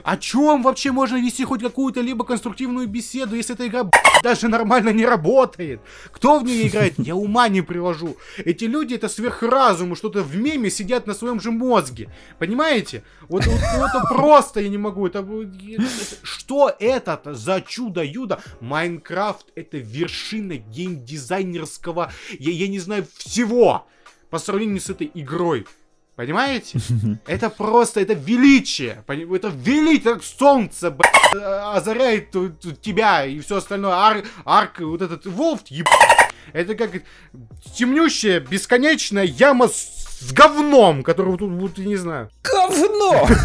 [0.05, 3.91] О чем вообще можно вести хоть какую-то либо конструктивную беседу, если эта игра
[4.23, 5.81] даже нормально не работает?
[6.13, 6.95] Кто в нее играет?
[6.99, 8.17] Я ума не приложу.
[8.37, 12.13] Эти люди это сверхразумы, что-то в меме сидят на своем же мозге.
[12.39, 13.03] Понимаете?
[13.29, 15.07] Вот, вот- это просто я не могу.
[15.07, 15.27] Это-
[16.23, 18.39] что это за чудо-юдо?
[18.61, 23.87] Майнкрафт это вершина геймдизайнерского, я, я не знаю, всего
[24.31, 25.67] по сравнению с этой игрой.
[26.19, 26.81] Понимаете?
[27.29, 29.05] Это просто, это величие.
[29.07, 32.33] Это величие, как солнце, б***ь, э, озаряет
[32.83, 33.93] тебя и все остальное.
[33.93, 35.89] Ар- арк, вот этот волф, еб...
[36.53, 36.91] Это как
[37.73, 42.31] темнющая, бесконечная яма с, с говном, которую тут, вот, я не знаю.
[42.43, 43.29] Говно!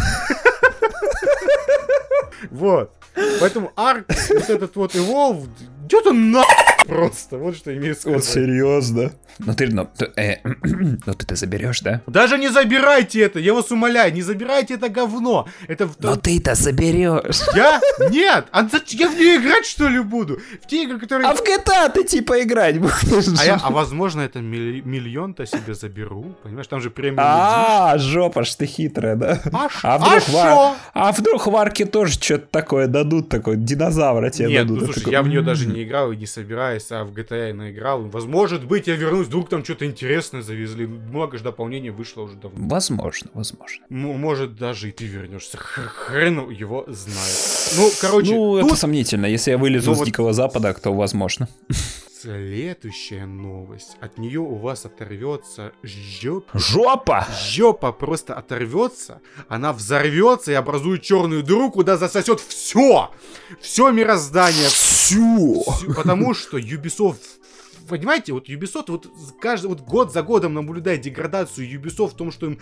[2.50, 2.92] Вот.
[3.40, 5.48] Поэтому арк, вот этот вот Evolve,
[5.84, 6.44] где-то на
[6.86, 7.38] просто.
[7.38, 8.24] Вот что имею сказать.
[8.24, 9.12] Серьезно.
[9.38, 10.36] Ну ты, ну, ты, э,
[11.06, 12.00] ну ты-то заберешь, да?
[12.06, 15.46] Даже не забирайте это, я вас умоляю, не забирайте это говно.
[15.66, 17.40] Это в- Но ты-то заберешь.
[17.54, 17.80] Я?
[18.10, 18.46] Нет!
[18.52, 20.38] А я в нее играть, что ли, буду?
[20.62, 21.28] В те игры, которые...
[21.28, 23.40] А в GTA ты типа играть будешь.
[23.40, 26.34] А, я- а возможно, это милли- миллион-то себе заберу.
[26.42, 27.18] Понимаешь, там же премиум.
[27.20, 29.40] А, жопа ж ты хитрая, да?
[29.52, 34.30] А А а вдруг, в, а вдруг в арке тоже что-то такое дадут, такой динозавра
[34.30, 34.80] тебе Нет, дадут.
[34.82, 37.12] ну Ты слушай, я в нее «М, даже не играл и не собираюсь, а в
[37.12, 38.02] GTA я наиграл.
[38.02, 40.86] Возможно быть, я вернусь, вдруг там что-то интересное завезли.
[40.86, 42.68] Много же дополнений вышло уже давно.
[42.68, 43.84] Возможно, возможно.
[43.90, 45.56] М- может, даже и ты вернешься.
[45.58, 47.74] Х- Хрен его знает.
[47.76, 49.26] Ну, короче, ну, тут это сомнительно.
[49.26, 51.48] Если я вылезу Ну с вот- Дикого Запада, то возможно.
[52.24, 53.98] Следующая новость.
[54.00, 56.58] От нее у вас оторвется жопа.
[56.58, 57.28] Жопа!
[57.46, 63.10] Жопа просто оторвется, она взорвется и образует черную дыру, куда засосет все,
[63.60, 65.64] все мироздание, Всю!
[65.64, 67.20] всю- потому что Ubisoft
[67.88, 69.06] Понимаете, вот Ubisoft вот
[69.38, 72.58] каждый вот год за годом наблюдает деградацию Ubisoft в том, что им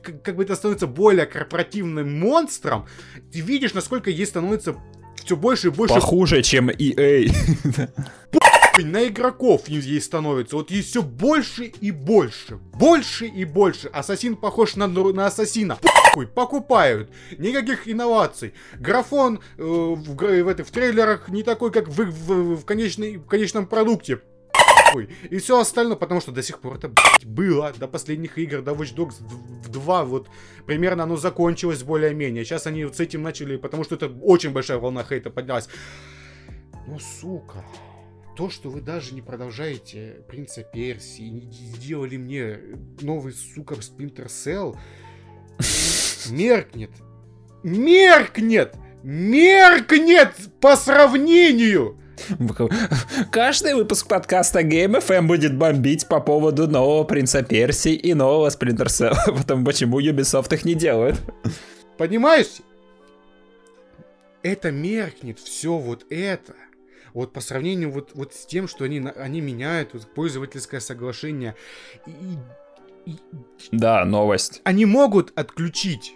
[0.00, 2.86] как, как бы это становится более корпоративным монстром.
[3.32, 4.76] Ты видишь, насколько ей становится
[5.24, 7.28] все больше и больше Похуже, чем EA.
[8.84, 10.56] На игроков ей становится.
[10.56, 12.56] Вот ей все больше и больше.
[12.74, 13.88] Больше и больше.
[13.88, 15.78] Ассасин похож на, на ассасина.
[16.14, 17.10] Хуй, покупают.
[17.38, 18.52] Никаких инноваций.
[18.78, 23.26] Графон э, в, в, этой- в трейлерах не такой, как в, в- в конечной- в
[23.26, 24.20] конечном продукте.
[24.92, 25.08] Хуй.
[25.30, 28.72] И все остальное, потому что до сих пор это блядь, было до последних игр, до
[28.72, 29.14] Watch Dogs
[29.68, 30.28] 2, вот
[30.66, 32.44] примерно оно закончилось более-менее.
[32.44, 35.68] Сейчас они вот с этим начали, потому что это очень большая волна хейта поднялась.
[36.88, 37.64] Ну, сука.
[38.40, 42.58] То, что вы даже не продолжаете Принца Персии, не сделали мне
[43.02, 44.78] новый, сука, Splinter Cell,
[46.30, 46.90] меркнет.
[47.62, 48.76] Меркнет!
[49.02, 51.98] Меркнет по сравнению!
[53.30, 58.86] Каждый выпуск подкаста Game FM будет бомбить по поводу нового Принца Персии и нового Splinter
[58.86, 59.16] Cell.
[59.36, 61.20] Потому почему Ubisoft их не делает.
[61.98, 62.62] Понимаешь?
[64.42, 66.54] это меркнет, все вот это,
[67.14, 71.54] вот по сравнению вот, вот с тем, что они, они меняют вот, пользовательское соглашение.
[72.06, 73.16] И, и,
[73.72, 74.60] да, новость.
[74.64, 76.14] Они могут отключить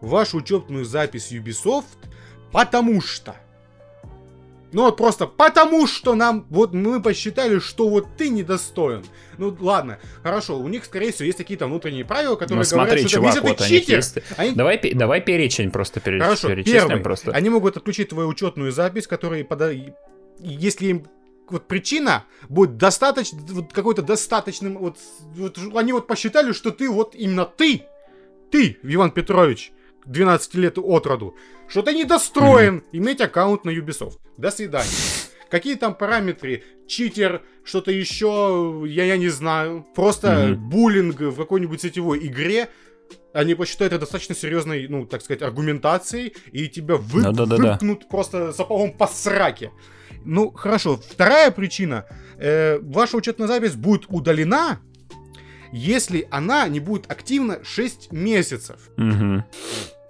[0.00, 2.08] вашу учетную запись Ubisoft,
[2.52, 3.36] потому что...
[4.72, 9.04] Ну вот просто потому, что нам, вот мы посчитали, что вот ты недостоин.
[9.36, 13.08] Ну ладно, хорошо, у них, скорее всего, есть какие-то внутренние правила, которые ну, смотри, говорят,
[13.08, 13.96] что чувак, если вот ты читер...
[13.96, 14.18] Есть...
[14.36, 14.54] Они...
[14.54, 16.22] Давай, давай перечень просто переч...
[16.22, 17.32] Хорошо, перечислим первый, просто.
[17.32, 19.72] Они могут отключить твою учетную запись, которая пода...
[20.42, 21.06] если им
[21.48, 24.98] вот причина будет достаточно, вот какой-то достаточным, вот,
[25.34, 27.86] вот они вот посчитали, что ты вот именно ты,
[28.50, 29.72] ты, Иван Петрович,
[30.06, 31.36] 12 лет от роду,
[31.68, 32.88] что ты недостроен mm-hmm.
[32.92, 34.18] иметь аккаунт на Ubisoft.
[34.36, 34.90] До свидания.
[35.50, 36.62] Какие там параметры?
[36.86, 39.84] Читер, что-то еще, я, я не знаю.
[39.94, 40.54] Просто mm-hmm.
[40.54, 42.68] буллинг в какой-нибудь сетевой игре.
[43.32, 47.56] Они посчитают это достаточно серьезной, ну, так сказать, аргументацией, и тебя вы, no, да, да,
[47.56, 49.72] выпнут просто сапогом по сраке.
[50.24, 50.96] Ну, хорошо.
[50.96, 52.06] Вторая причина.
[52.38, 54.80] Э, ваша учетная запись будет удалена,
[55.72, 58.90] если она не будет активна 6 месяцев.
[58.96, 59.44] Угу.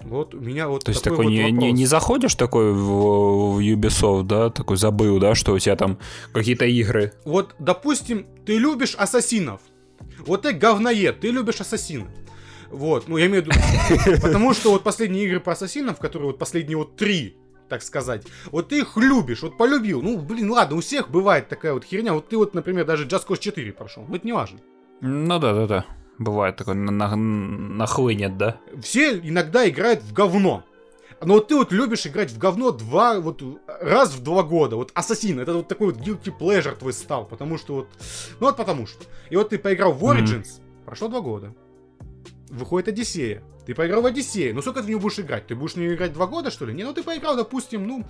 [0.03, 3.59] Вот у меня вот То есть такой, вот не, не, не заходишь такой в, в
[3.59, 5.99] Ubisoft, да, такой забыл, да, что у тебя там
[6.33, 7.13] какие-то игры.
[7.25, 9.61] Вот, допустим, ты любишь ассасинов.
[10.21, 12.09] Вот ты говноед, ты любишь ассасинов.
[12.71, 16.39] Вот, ну я имею в виду, потому что вот последние игры по ассасинам, которые вот
[16.39, 17.37] последние вот три,
[17.71, 18.27] так сказать.
[18.51, 20.03] Вот ты их любишь, вот полюбил.
[20.03, 22.13] Ну, блин, ладно, у всех бывает такая вот херня.
[22.13, 24.05] Вот ты вот, например, даже Just Cause 4 прошел.
[24.07, 24.59] Ну, это не важно.
[25.01, 25.87] Ну да, да, да.
[26.19, 28.59] Бывает такое, на, на, нахлынет, да?
[28.83, 30.65] Все иногда играют в говно.
[31.23, 33.43] Но вот ты вот любишь играть в говно два, вот
[33.81, 34.77] раз в два года.
[34.77, 37.89] Вот Ассасин, это вот такой вот guilty pleasure твой стал, потому что вот...
[38.41, 39.05] Ну вот потому что.
[39.29, 40.85] И вот ты поиграл в Origins, mm-hmm.
[40.87, 41.55] прошло два года.
[42.49, 43.43] Выходит Одиссея.
[43.67, 44.55] Ты поиграл в Одиссею.
[44.55, 45.47] Ну сколько ты в нее будешь играть?
[45.47, 46.75] Ты будешь в нее играть два года, что ли?
[46.75, 48.05] Не, ну ты поиграл, допустим, ну...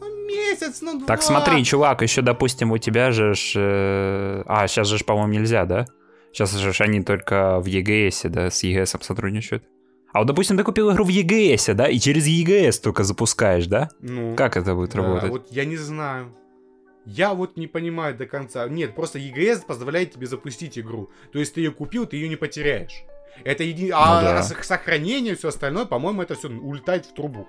[0.00, 1.06] ну месяц, ну два.
[1.06, 3.34] Так смотри, чувак, еще, допустим, у тебя же...
[3.34, 4.42] Ж, э...
[4.46, 5.86] А, сейчас же, по-моему, нельзя, да?
[6.32, 9.64] Сейчас же они только в EGS, да, с EGS сотрудничают.
[10.12, 13.90] А вот, допустим, ты купил игру в EGS, да, и через EGS только запускаешь, да?
[14.00, 15.30] Ну, как это будет да, работать?
[15.30, 16.34] Вот я не знаю.
[17.04, 18.68] Я вот не понимаю до конца.
[18.68, 21.10] Нет, просто EGS позволяет тебе запустить игру.
[21.32, 23.04] То есть ты ее купил, ты ее не потеряешь.
[23.44, 23.90] Это еди...
[23.90, 24.42] ну, а да.
[24.42, 27.48] сохранение, все остальное, по-моему, это все улетает в трубу.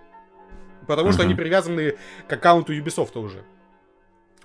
[0.87, 1.13] Потому uh-huh.
[1.13, 1.95] что они привязаны
[2.27, 3.43] к аккаунту Ubisoft уже.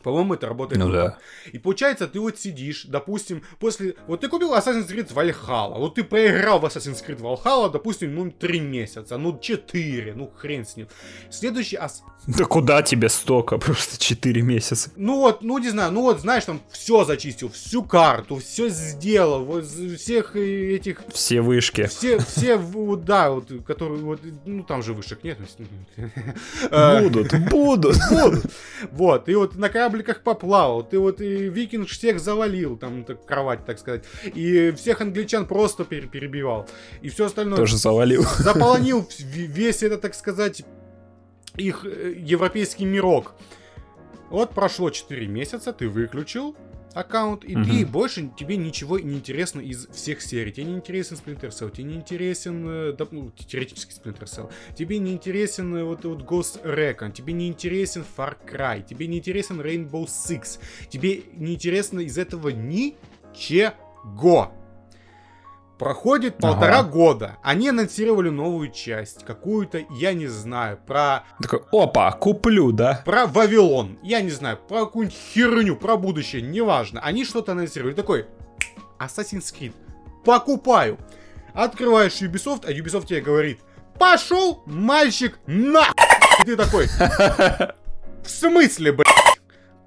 [0.03, 0.81] По-моему, это работает.
[0.81, 1.19] Ну да.
[1.53, 3.95] И получается, ты вот сидишь, допустим, после...
[4.07, 8.31] Вот ты купил Assassin's Creed Valhalla, вот ты поиграл в Assassin's Creed Valhalla, допустим, ну,
[8.31, 10.89] три месяца, ну, четыре, ну, хрен с ним.
[11.31, 12.03] Следующий ас...
[12.27, 13.59] Да куда тебе столько?
[13.69, 14.91] Просто 4 месяца.
[14.97, 19.45] Ну вот, ну не знаю, ну вот, знаешь, там все зачистил, всю карту, все сделал,
[19.45, 21.03] вот всех этих...
[21.13, 21.87] Все вышки.
[21.87, 25.39] Все, все, вот, да, вот, которые, вот, ну там же вышек нет.
[26.71, 27.97] Будут, будут.
[28.11, 28.47] Будут.
[28.93, 33.65] Вот, и вот на корабликах поплавал, ты вот и викинг всех завалил, там, так, кровать,
[33.65, 36.69] так сказать, и всех англичан просто перебивал,
[37.01, 37.57] и все остальное...
[37.57, 38.23] Тоже завалил.
[38.39, 40.63] Заполонил весь это, так сказать,
[41.57, 43.35] их э, европейский мирок.
[44.31, 46.55] Вот прошло 4 месяца, ты выключил
[46.95, 47.65] аккаунт, и угу.
[47.65, 50.53] ты больше тебе ничего не интересно из всех серий.
[50.53, 54.99] Тебе не интересен Splinter Cell, тебе не интересен, э, да, ну, теоретически Splinter Cell, тебе
[54.99, 59.61] не интересен э, вот, вот Ghost Recon, тебе не интересен Far Cry, тебе не интересен
[59.61, 60.59] Rainbow Six,
[60.89, 64.53] тебе не интересно из этого ничего.
[65.79, 66.53] Проходит ага.
[66.53, 67.37] полтора года.
[67.43, 69.25] Они анонсировали новую часть.
[69.25, 71.25] Какую-то, я не знаю, про...
[71.41, 73.03] Такой, опа, куплю, да?
[73.05, 73.99] Про Вавилон.
[74.03, 77.01] Я не знаю, про какую-нибудь херню, про будущее, неважно.
[77.01, 77.95] Они что-то анонсировали.
[77.95, 78.27] Такой,
[78.99, 79.73] Assassin's Creed.
[80.25, 80.99] Покупаю.
[81.55, 83.61] Открываешь Ubisoft, а Ubisoft тебе говорит,
[83.99, 85.87] пошел, мальчик, на!
[86.41, 86.87] И ты такой,
[88.25, 89.08] в смысле, блядь?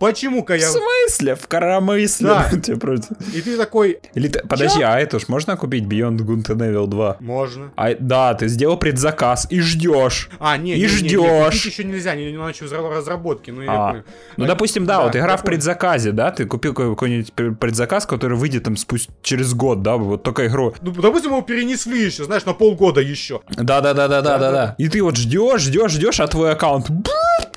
[0.02, 0.68] Почему-ка я...
[0.68, 1.36] В смысле?
[1.36, 2.28] В коромысле?
[2.28, 2.50] Да.
[3.36, 4.00] И ты такой...
[4.16, 4.40] Или ты...
[4.40, 7.18] Подожди, а это ж можно купить Beyond Good and Evil 2?
[7.20, 7.72] Можно.
[7.76, 10.30] А, да, ты сделал предзаказ и ждешь.
[10.40, 11.66] А, нет, и не, ждешь.
[11.66, 13.52] Еще нельзя, не, не начал разработки.
[13.52, 13.94] Ну, а.
[13.98, 14.04] я
[14.38, 18.64] ну, допустим, да, да вот игра в предзаказе, да, ты купил какой-нибудь предзаказ, который выйдет
[18.64, 20.74] там спустя через год, да, вот только игру.
[20.82, 23.42] Ну, допустим, его перенесли еще, знаешь, на полгода еще.
[23.50, 24.74] Да-да-да-да-да-да-да.
[24.80, 26.90] И ты вот ждешь, ждешь, ждешь, а твой аккаунт...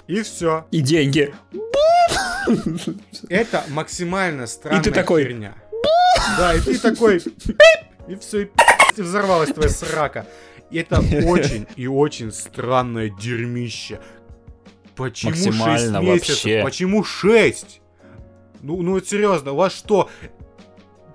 [0.06, 0.66] И все.
[0.70, 1.32] И деньги.
[3.28, 5.24] Это максимально странная и ты такой...
[5.24, 5.54] херня.
[6.38, 7.22] Да, и ты такой...
[8.06, 10.26] И все, и взорвалась твоя срака.
[10.70, 14.00] Это очень и очень странное дерьмище.
[14.94, 16.28] Почему Максимально 6 месяцев?
[16.28, 16.62] Вообще.
[16.62, 17.80] Почему 6?
[18.62, 20.08] Ну, ну вот серьезно, у вас что,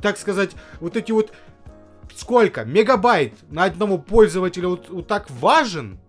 [0.02, 1.34] так сказать, вот эти вот
[2.16, 2.66] сколько?
[2.66, 6.00] Мегабайт на одного пользователя вот, вот так важен?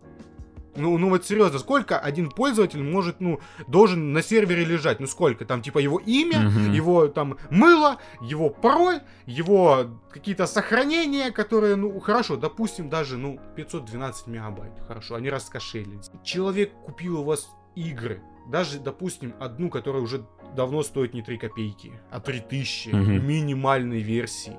[0.76, 5.00] Ну, ну вот серьезно, сколько один пользователь может, ну, должен на сервере лежать?
[5.00, 5.44] Ну сколько?
[5.44, 6.72] Там типа его имя, Мгм.
[6.72, 14.26] его там мыло, его пароль, его какие-то сохранения, которые, ну, хорошо, допустим, даже, ну, 512
[14.28, 14.72] мегабайт.
[14.86, 16.10] Хорошо, они раскошелились.
[16.24, 20.24] Человек купил у вас игры, даже, допустим, одну, которая уже
[20.56, 23.26] давно стоит не 3 копейки, а 3000 Мгм.
[23.26, 24.56] минимальной версии.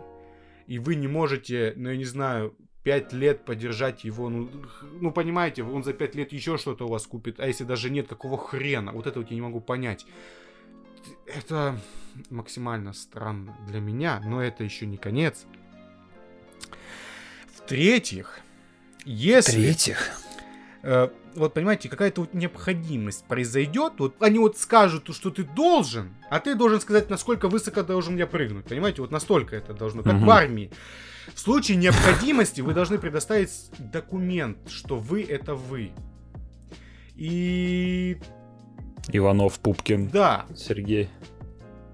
[0.68, 4.49] И вы не можете, ну, я не знаю, 5 лет подержать его, ну,
[4.99, 8.07] ну, понимаете, он за 5 лет еще что-то у вас купит, а если даже нет,
[8.07, 8.91] какого хрена?
[8.91, 10.05] Вот это вот я не могу понять.
[11.25, 11.79] Это
[12.29, 15.45] максимально странно для меня, но это еще не конец.
[17.55, 18.39] В-третьих,
[19.05, 19.51] если...
[19.51, 20.21] В-третьих,
[20.84, 26.39] Э, вот понимаете, какая-то вот необходимость произойдет, вот они вот скажут, что ты должен, а
[26.39, 30.25] ты должен сказать, насколько высоко должен я прыгнуть, понимаете, вот настолько это должно, как Мгм.
[30.25, 30.71] в армии.
[31.34, 35.91] В случае необходимости вы должны предоставить документ, что вы это вы.
[37.15, 38.17] И
[39.09, 41.09] Иванов, Пупкин, да, Сергей.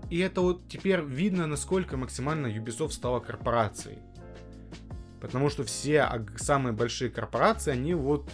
[0.09, 3.99] и это вот теперь видно, насколько максимально Ubisoft стала корпорацией.
[5.19, 6.07] Потому что все
[6.37, 8.29] самые большие корпорации, они вот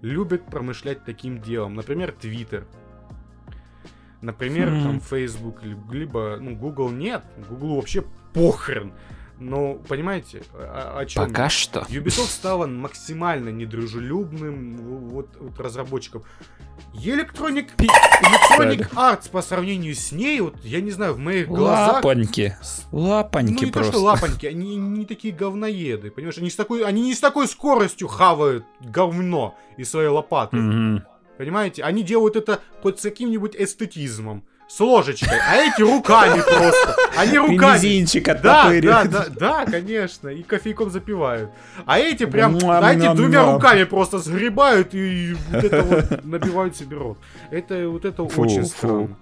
[0.00, 1.74] любят промышлять таким делом.
[1.74, 2.64] Например, Twitter.
[4.22, 4.82] Например, Хм.
[4.82, 7.22] там Facebook, ли- либо, ну, Google нет.
[7.48, 8.94] Google вообще похрен.
[9.38, 11.80] Но, понимаете, о, о чем Пока что.
[11.88, 14.76] Ubisoft стала максимально недружелюбным
[15.08, 16.22] вот, вот разработчиком.
[16.94, 21.96] Electronic, Electronic Arts по сравнению с ней, вот я не знаю, в моих глазах...
[21.96, 22.56] Лапоньки.
[22.92, 23.92] Лапоньки ну не просто.
[23.92, 26.38] то, что лапоньки, они не такие говноеды, понимаешь?
[26.38, 31.04] Они, с такой, они не с такой скоростью хавают говно из своей лопаты, Мгм.
[31.38, 31.82] понимаете?
[31.82, 34.44] Они делают это хоть с каким-нибудь эстетизмом,
[34.74, 36.96] с ложечкой, а эти руками просто.
[37.16, 37.74] Они руками.
[37.74, 41.50] Мизинчик Да, да, да, да, конечно, и кофейком запивают.
[41.86, 46.96] А эти прям, а эти двумя руками просто сгребают и вот это вот набивают себе
[46.96, 47.18] рот.
[47.50, 49.16] Это вот это очень странно.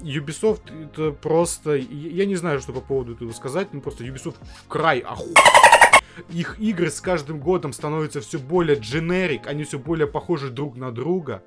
[0.00, 4.68] Ubisoft это просто, я не знаю, что по поводу этого сказать, ну просто Ubisoft в
[4.68, 5.28] край оху...
[6.30, 10.90] Их игры с каждым годом становятся все более дженерик, они все более похожи друг на
[10.90, 11.42] друга.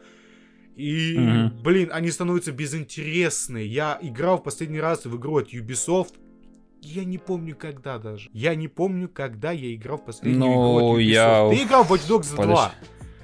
[0.76, 1.62] И, Мгм.
[1.64, 3.60] блин, они становятся безинтересны.
[3.60, 6.14] Я играл в последний раз в игру от Ubisoft.
[6.82, 8.30] Я не помню когда даже.
[8.34, 11.04] Я не помню, когда я играл в последнюю Ну, игру от Ubisoft.
[11.04, 12.72] я- Ты играл в Watch Dogs 2.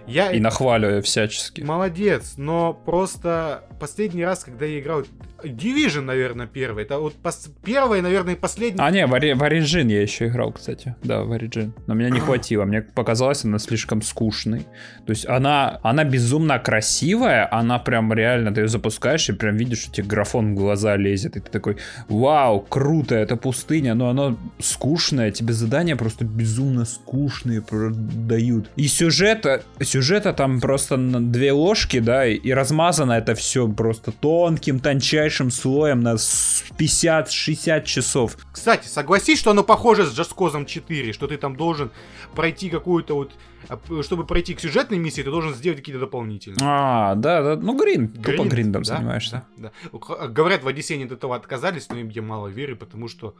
[0.07, 0.31] Я...
[0.31, 1.61] И нахваливаю всячески.
[1.61, 5.03] Молодец, но просто последний раз, когда я играл...
[5.43, 6.83] Division, наверное, первый.
[6.83, 7.49] Это вот пос...
[7.63, 8.81] первый, наверное, и последний.
[8.81, 10.95] А, не, в Origin я еще играл, кстати.
[11.03, 11.73] Да, в Origin.
[11.85, 12.65] Но мне не хватило.
[12.65, 14.65] Мне показалось, она слишком скучной.
[15.05, 19.79] То есть она, она безумно красивая, она прям реально, ты ее запускаешь и прям видишь,
[19.79, 21.37] что тебе графон в глаза лезет.
[21.37, 21.77] И ты такой,
[22.09, 28.69] вау, круто, это пустыня, но оно скучное, тебе задания просто безумно скучные продают.
[28.75, 29.63] И сюжета,
[29.97, 36.17] сюжета там просто две ложки, да, и, размазано это все просто тонким, тончайшим слоем на
[36.17, 38.37] с- 50-60 часов.
[38.51, 41.89] Кстати, согласись, что оно похоже с Just Cause 4, что ты там должен
[42.35, 43.31] пройти какую-то вот...
[43.69, 46.59] а, Чтобы пройти к сюжетной миссии, ты должен сделать какие-то дополнительные.
[46.61, 49.43] А, да, да, ну грин, тупо Гринд, гриндом да, занимаешься.
[49.57, 49.99] Да, да.
[49.99, 53.33] Х- Говорят, в Одиссее от этого отказались, но им я мало верю, потому что...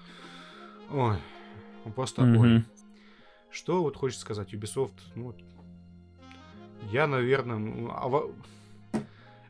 [0.91, 1.17] Ой,
[1.95, 2.63] просто огонь.
[3.51, 5.33] Что вот хочется сказать, Ubisoft, ну,
[6.91, 8.09] я, наверное, ну, а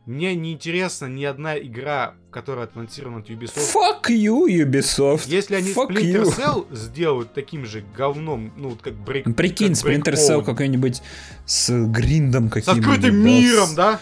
[0.07, 3.73] мне не интересна ни одна игра, которая анонсирована от Ubisoft.
[3.73, 5.23] Fuck you, Ubisoft.
[5.27, 6.37] Если они Fuck Splinter you.
[6.37, 9.33] Cell сделают таким же говном, ну, вот как Break...
[9.33, 11.01] Прикинь, как Splinter Cell какой-нибудь
[11.45, 12.87] с гриндом С каким-нибудь.
[12.87, 13.99] открытым да, миром, с- да?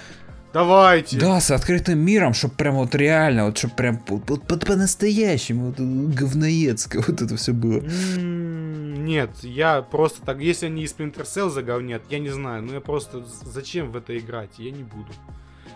[0.56, 1.20] Давайте.
[1.20, 5.66] Да, с открытым миром, чтоб прям вот реально, вот чтоб прям вот- вот по- по-настоящему,
[5.66, 7.82] вот, говноедское вот это все было.
[8.18, 12.80] Нет, я просто так, если они и Splinter Cell заговнят, я не знаю, ну я
[12.80, 15.12] просто, зачем в это играть, я не буду.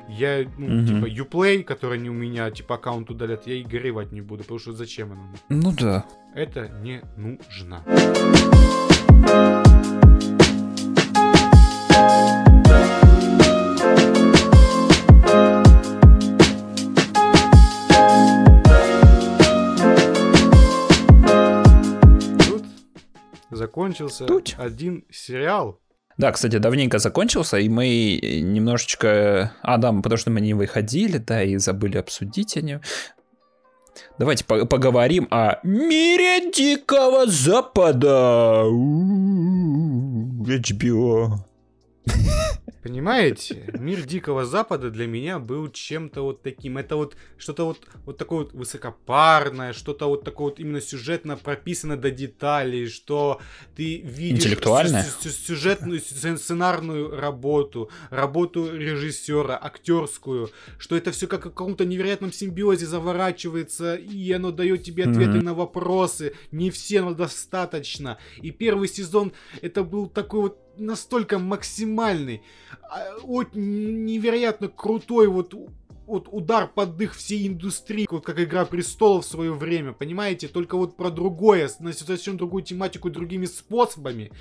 [0.07, 0.85] Я, ну, Мгм.
[0.87, 1.05] типа,
[1.35, 4.71] Uplay, который не у меня, типа, аккаунт удалят, я и горевать не буду, потому что
[4.71, 5.21] зачем оно?
[5.49, 6.05] Ну да.
[6.33, 7.83] Это не нужно.
[23.59, 24.55] Закончился Тут.
[24.57, 25.79] один сериал.
[26.17, 29.53] Да, кстати, давненько закончился, и мы немножечко...
[29.61, 32.81] А, да, потому что мы не выходили, да, и забыли обсудить о нем.
[34.17, 38.63] Давайте по- поговорим о мире Дикого Запада.
[38.65, 41.35] У-у-у, HBO.
[42.83, 43.65] Понимаете?
[43.77, 46.77] Мир Дикого Запада для меня был чем-то вот таким.
[46.77, 51.97] Это вот что-то вот, вот такое вот высокопарное, что-то вот такое вот именно сюжетно прописано
[51.97, 53.41] до деталей, что
[53.75, 55.03] ты видишь Интеллектуальное?
[55.03, 61.85] сю- сю- сюжетную, сцен- сценарную работу, работу режиссера, актерскую, что это все как в каком-то
[61.85, 65.45] невероятном симбиозе заворачивается, и оно дает тебе ответы Мгм.
[65.45, 66.33] на вопросы.
[66.51, 68.17] Не все, но достаточно.
[68.41, 72.41] И первый сезон это был такой вот настолько максимальный,
[72.83, 75.53] а, вот невероятно крутой вот
[76.07, 80.47] вот удар под дых всей индустрии, вот как Игра Престолов в свое время, понимаете?
[80.47, 84.31] Только вот про другое, на совсем другую тематику, другими способами.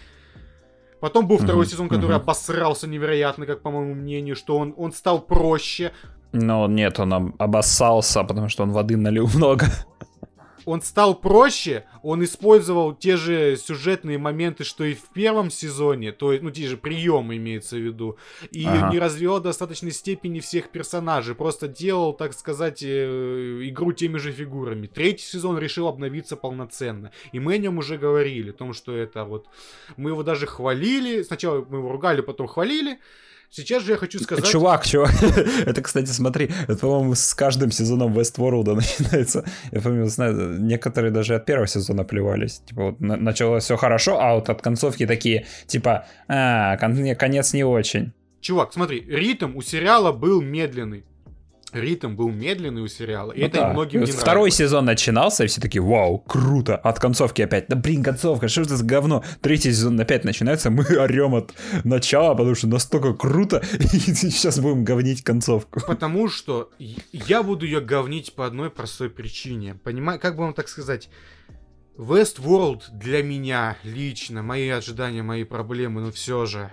[1.00, 2.22] Потом был второй Мгм, сезон, который мгм.
[2.22, 5.92] обосрался невероятно, как по моему мнению, что он, он стал проще,
[6.32, 9.66] Но нет, он об- обоссался, потому что он воды налил много.
[10.68, 16.30] Он стал проще, он использовал те же сюжетные моменты, что и в первом сезоне, то
[16.30, 18.18] есть, ну, те же приемы имеется в виду,
[18.50, 18.92] и Ага.
[18.92, 24.30] не развивал в достаточной степени всех персонажей, просто делал, так сказать, э, игру теми же
[24.30, 24.86] фигурами.
[24.86, 29.24] Третий сезон решил обновиться полноценно, и мы о нем уже говорили, о том, что это
[29.24, 29.46] вот,
[29.96, 32.98] мы его даже хвалили, сначала мы его ругали, потом хвалили,
[33.50, 34.46] сейчас же я хочу сказать...
[34.46, 35.10] Чувак, чувак.
[35.66, 39.44] Это, кстати, смотри, это, по-моему, с каждым сезоном Westworld начинается.
[39.72, 42.60] Я помню, знаю, некоторые даже от первого сезона плевались.
[42.66, 47.52] Типа, вот на- началось все хорошо, а вот от концовки такие, типа, а, кон- конец
[47.54, 48.12] не очень.
[48.40, 51.04] Чувак, смотри, ритм у сериала был медленный.
[51.72, 53.72] Ритм был медленный у сериала, и Ну это да.
[53.72, 54.54] многим не Второй нравилось.
[54.56, 56.76] сезон начинался, и все такие, вау, круто.
[56.76, 59.22] От концовки опять, да блин, концовка, что это за говно?
[59.40, 61.52] Третий сезон опять начинается, мы орем от
[61.84, 65.80] начала, потому что настолько круто, и сейчас будем говнить концовку.
[65.86, 66.70] Потому что
[67.12, 69.74] я буду ее говнить по одной простой причине.
[69.74, 71.08] Понимаю, как бы вам так сказать?
[71.96, 76.70] Westworld для меня лично, мои ожидания, мои проблемы, но все же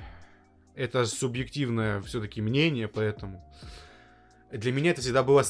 [0.76, 3.44] это субъективное все-таки мнение, поэтому
[4.58, 5.44] для меня это всегда была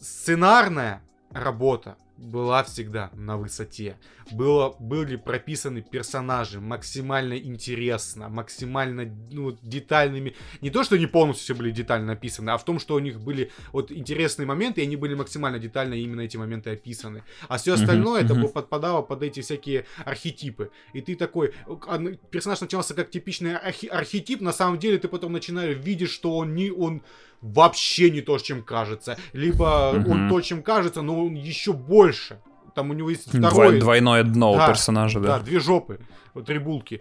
[0.00, 1.02] сценарная
[1.32, 3.96] работа была всегда на высоте.
[4.30, 10.36] Было, были прописаны персонажи максимально интересно, максимально ну, детальными.
[10.60, 13.20] Не то, что они полностью все были детально написаны, а в том, что у них
[13.20, 17.24] были вот интересные моменты, и они были максимально детально именно эти моменты описаны.
[17.48, 18.42] А все остальное это мгм.
[18.42, 20.70] было подпадало под эти всякие архетипы.
[20.92, 21.54] И ты такой,
[21.86, 26.10] а, ну, персонаж начинался как типичный архи- архетип, на самом деле ты потом начинаешь видеть,
[26.10, 27.02] что он не он
[27.40, 29.16] вообще не то, чем кажется.
[29.32, 30.28] Либо он Мгм.
[30.30, 32.40] то, чем кажется, но он еще больше.
[32.74, 33.80] Там у него есть второй...
[33.80, 35.44] Двойное дно Да, у персонажа, Да, да.
[35.44, 36.00] две жопы.
[36.46, 37.00] Три булки.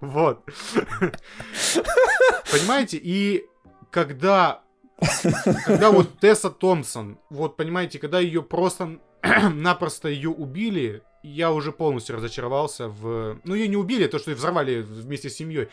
[0.00, 0.44] Вот.
[2.50, 3.44] Понимаете, и
[3.90, 4.62] когда
[5.64, 8.98] когда вот Тесса Томпсон, вот понимаете, когда ее просто
[9.52, 13.38] напросто ее убили, я уже полностью разочаровался в...
[13.44, 15.68] Ну, ее не убили, то, что ее взорвали вместе с семьей.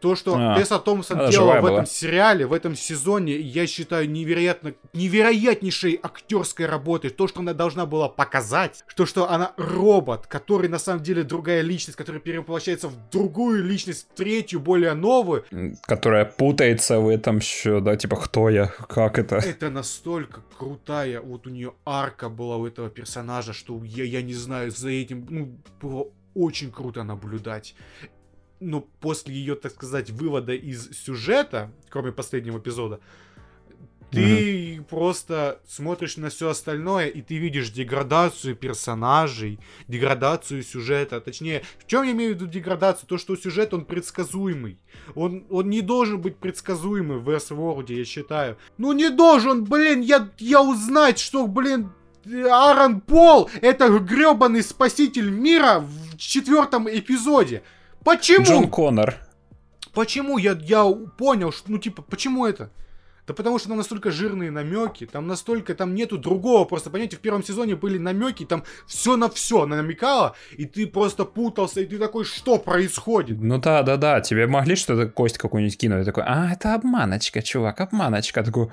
[0.00, 1.84] То, что А, Тесса Томпсон она делала в этом была.
[1.86, 7.10] сериале, в этом сезоне, я считаю невероятно, невероятнейшей актерской работой.
[7.10, 11.60] То, что она должна была показать, то, что она робот, который на самом деле другая
[11.60, 15.44] личность, которая перевоплощается в другую личность, в третью, более новую.
[15.82, 19.36] Которая путается в этом еще, да, типа, кто я, как это.
[19.36, 24.34] Это настолько крутая, вот у нее арка была у этого персонажа, что я, я не
[24.34, 27.74] знаю, за этим, ну, было очень круто наблюдать.
[28.60, 33.00] Но после ее, так сказать, вывода из сюжета, кроме последнего эпизода,
[34.10, 41.20] ты просто смотришь на все остальное, и ты видишь деградацию персонажей, деградацию сюжета.
[41.20, 43.08] Точнее, в чем я имею в виду деградацию?
[43.08, 44.78] То, что сюжет, он предсказуемый.
[45.14, 48.58] Он, он не должен быть предсказуемый в Westworld, я считаю.
[48.78, 51.92] Ну не должен, блин, я, я узнать, что, блин,
[52.26, 57.62] Аарон Пол это гребаный спаситель мира в четвертом эпизоде.
[58.04, 58.44] Почему?
[58.44, 59.16] Джон Коннор.
[59.92, 60.38] Почему?
[60.38, 60.84] Я, я
[61.18, 62.70] понял, что, ну, типа, почему это?
[63.26, 67.20] Да потому что там настолько жирные намеки, там настолько, там нету другого, просто, понимаете, в
[67.20, 71.98] первом сезоне были намеки, там все на все намекало, и ты просто путался, и ты
[71.98, 73.40] такой, что происходит?
[73.40, 77.80] Ну да, да, да, тебе могли что-то кость какую-нибудь кинуть, такой, а, это обманочка, чувак,
[77.80, 78.70] обманочка, такой,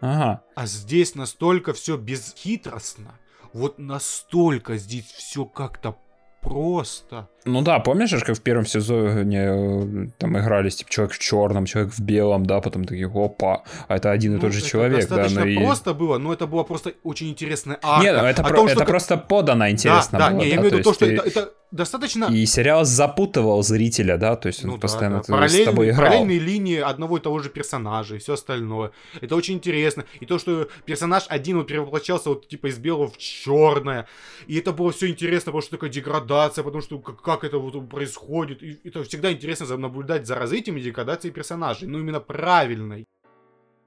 [0.00, 0.42] ага.
[0.56, 3.20] А здесь настолько все бесхитростно,
[3.52, 5.96] вот настолько здесь все как-то
[6.40, 7.28] просто.
[7.44, 11.92] Ну да, помнишь, как в первом сезоне э, там игрались, типа, человек в черном, человек
[11.92, 15.08] в белом, да, потом такие, опа, а это один и Ну, тот же это человек,
[15.08, 15.56] да, достаточно ну и...
[15.56, 18.04] просто было, но это была просто очень интересная арка.
[18.04, 20.56] Нет, ну это, про- том, это как- просто подано интересно да, было, да, не, я
[20.56, 22.26] да, имею в виду то, что ты- это, это достаточно...
[22.26, 25.22] И сериал запутывал зрителя, да, то есть он Ну да, постоянно да.
[25.24, 26.10] с Параллель- тобой играл.
[26.10, 28.92] Параллельные линии одного и того же персонажа и все остальное.
[29.20, 30.04] Это очень интересно.
[30.20, 34.06] И то, что персонаж один вот перевоплощался вот типа из белого в черное.
[34.46, 37.88] И это было все интересно, потому что такая деградация, потому что как, как это вот
[37.88, 38.62] происходит.
[38.62, 41.88] И это всегда интересно наблюдать за развитием и деградацией персонажей.
[41.88, 43.06] Ну, именно правильной.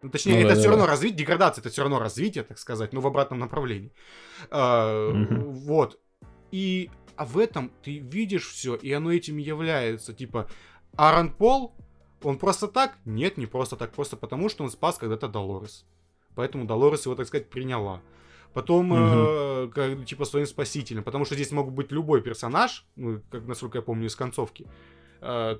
[0.02, 2.60] Ну, точнее, Ну это да, все да, равно развитие, деградация это все равно развитие, так
[2.60, 3.91] сказать, но в обратном направлении.
[4.52, 5.12] А.
[5.12, 6.00] Вот.
[6.52, 10.14] И а в этом ты видишь все, и оно этим является.
[10.14, 10.50] Типа,
[10.98, 11.74] Аарон Пол,
[12.22, 12.98] он просто так?
[13.06, 15.86] Нет, не просто так, просто потому, что он спас когда-то Долорес.
[16.36, 18.02] Поэтому Долорес его, так сказать, приняла.
[18.54, 21.04] Потом, э, как, типа, своим спасителем.
[21.04, 24.68] Потому что здесь мог быть любой персонаж, ну, как, насколько я помню, из концовки,
[25.22, 25.58] э,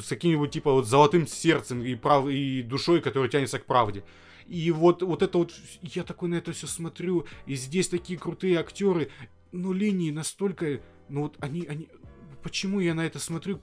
[0.00, 2.28] с каким-нибудь, типа, вот золотым сердцем и, прав...
[2.28, 4.04] и душой, которая тянется к правде.
[4.46, 5.52] И вот, вот это вот,
[5.82, 9.10] я такой на это все смотрю, и здесь такие крутые актеры,
[9.52, 11.88] но линии настолько, ну вот они, они,
[12.42, 13.60] почему я на это смотрю?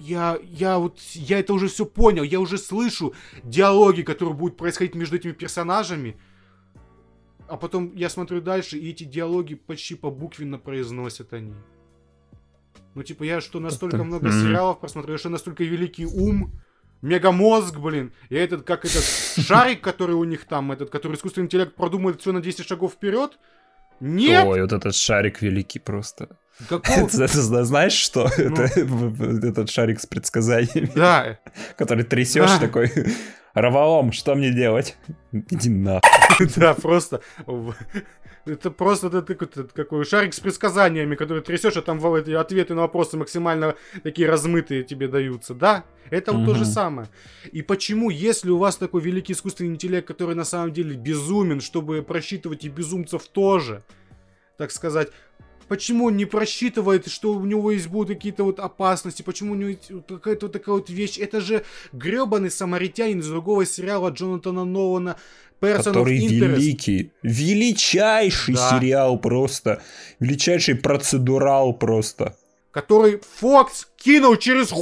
[0.00, 4.94] Я, я вот, я это уже все понял, я уже слышу диалоги, которые будут происходить
[4.94, 6.16] между этими персонажами,
[7.54, 11.54] а потом я смотрю дальше, и эти диалоги почти побуквенно произносят они.
[12.96, 16.50] Ну, типа, я что, настолько Это- много сериалов просмотрел, что настолько великий ум,
[17.00, 21.76] мегамозг, блин, и этот, как этот шарик, который у них там, этот, который искусственный интеллект
[21.76, 23.38] продумает все на 10 шагов вперед?
[24.00, 24.44] Нет!
[24.46, 26.36] Ой, вот этот шарик великий просто.
[26.68, 27.06] Какого?
[27.06, 28.28] Это, это зна- знаешь что?
[28.36, 28.44] Ну.
[28.56, 28.62] Это
[29.48, 31.38] этот шарик с предсказаниями, Да,
[31.78, 32.58] который трясешь Да.
[32.58, 32.90] такой.
[33.54, 34.96] Раваом, что мне делать?
[35.32, 36.00] Иди на.
[36.56, 37.20] да, просто.
[38.46, 39.22] Это просто это
[39.64, 45.08] такой, шарик с предсказаниями, который трясешь, а там ответы на вопросы максимально такие размытые тебе
[45.08, 45.54] даются.
[45.54, 47.08] Да, это вот то же самое.
[47.52, 52.02] И почему, если у вас такой великий искусственный интеллект, который на самом деле безумен, чтобы
[52.02, 53.82] просчитывать и безумцев тоже,
[54.58, 55.08] так сказать,
[55.68, 59.70] почему он не просчитывает, что у него есть будут какие-то вот опасности, почему у него
[59.70, 61.18] есть какая-то вот такая вот вещь.
[61.18, 65.16] Это же гребаный самаритянин из другого сериала Джонатана Нолана
[65.60, 68.70] Person Который великий, величайший Да.
[68.78, 69.82] сериал просто,
[70.20, 72.36] величайший процедурал просто.
[72.70, 74.72] который Фокс кинул через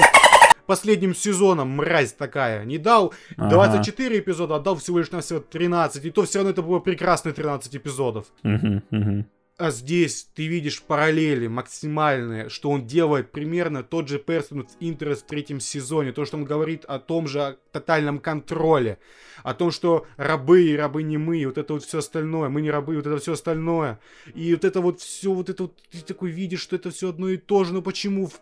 [0.66, 2.64] последним сезоном, мразь такая.
[2.64, 3.50] Не дал Ага.
[3.50, 6.04] 24 эпизода, а дал всего лишь навсего 13.
[6.06, 8.26] И то все равно это было прекрасные 13 эпизодов.
[8.42, 9.26] Мгм, мгм.
[9.58, 15.20] А здесь ты видишь параллели максимальные, что он делает примерно тот же Person of Interest
[15.20, 16.12] в третьем сезоне.
[16.12, 18.98] То, что он говорит о том же о тотальном контроле.
[19.44, 22.48] О том, что рабы и рабы не мы, и вот это вот все остальное.
[22.48, 24.00] Мы не рабы, и вот это все остальное.
[24.34, 27.28] И вот это вот все, вот это вот, ты такой видишь, что это все одно
[27.28, 27.74] и то же.
[27.74, 28.26] Но почему...
[28.26, 28.40] в-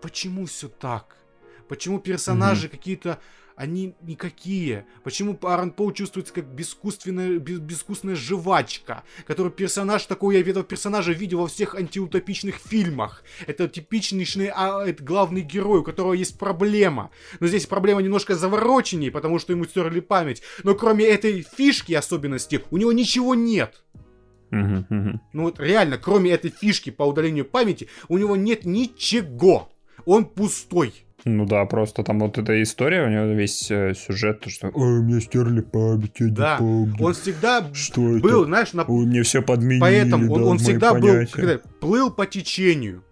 [0.00, 1.16] Почему все так?
[1.68, 3.18] Почему персонажи какие-то
[3.56, 4.86] они никакие.
[5.02, 11.12] Почему Аарон Пол чувствуется как бескусственная, без- безвкусная жвачка, который персонаж такой, я этого персонажа
[11.12, 13.24] видел во всех антиутопичных фильмах.
[13.46, 17.10] Это типичный а, это главный герой, у которого есть проблема.
[17.40, 20.42] Но здесь проблема немножко завороченнее, потому что ему стерли память.
[20.62, 23.82] Но кроме этой фишки особенности, у него ничего нет.
[25.32, 29.72] Ну вот реально, кроме этой фишки по удалению памяти, у него нет ничего.
[30.04, 30.94] Он пустой.
[31.28, 35.02] Ну да, просто там вот эта история, у него весь э, сюжет, то что «Ой,
[35.02, 37.04] мне стерли память, я Да, не помню».
[37.04, 38.20] Он всегда Что это?
[38.20, 41.32] был, знаешь, на Ой, мне все подменили, Поэтому он, да, он всегда был, понятия.
[41.32, 43.02] когда, плыл по течению.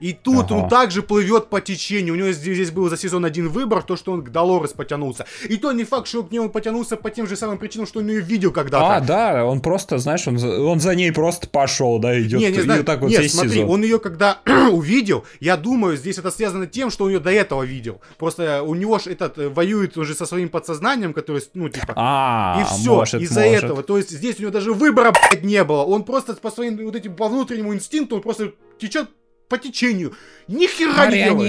[0.00, 0.68] И тут он Ага.
[0.70, 2.14] также плывет по течению.
[2.14, 5.26] У него здесь, здесь был за сезон один выбор, то, что он к Долорес потянулся.
[5.48, 8.00] И то не факт, что к ней он потянулся по тем же самым причинам, что
[8.00, 8.96] он ее видел когда-то.
[8.96, 12.40] А, да, он просто, знаешь, он за, он за ней просто пошел, да, идет.
[12.40, 12.80] не, не знаю.
[12.80, 13.70] вот так вот Нет, смотри, сезон.
[13.70, 14.40] он ее когда
[14.72, 18.00] увидел, я думаю, здесь это связано тем, что он ее до этого видел.
[18.18, 22.60] Просто у него ж этот э, воюет уже со своим подсознанием, который, ну, типа, А,
[22.60, 23.82] И все, из-за этого.
[23.82, 25.82] То есть здесь у него даже выбора, блядь, не было.
[25.82, 29.10] Он просто по своим вот этим, по внутреннему инстинкту, он просто течет
[29.50, 30.14] по течению.
[30.48, 31.48] Ни хера не делает.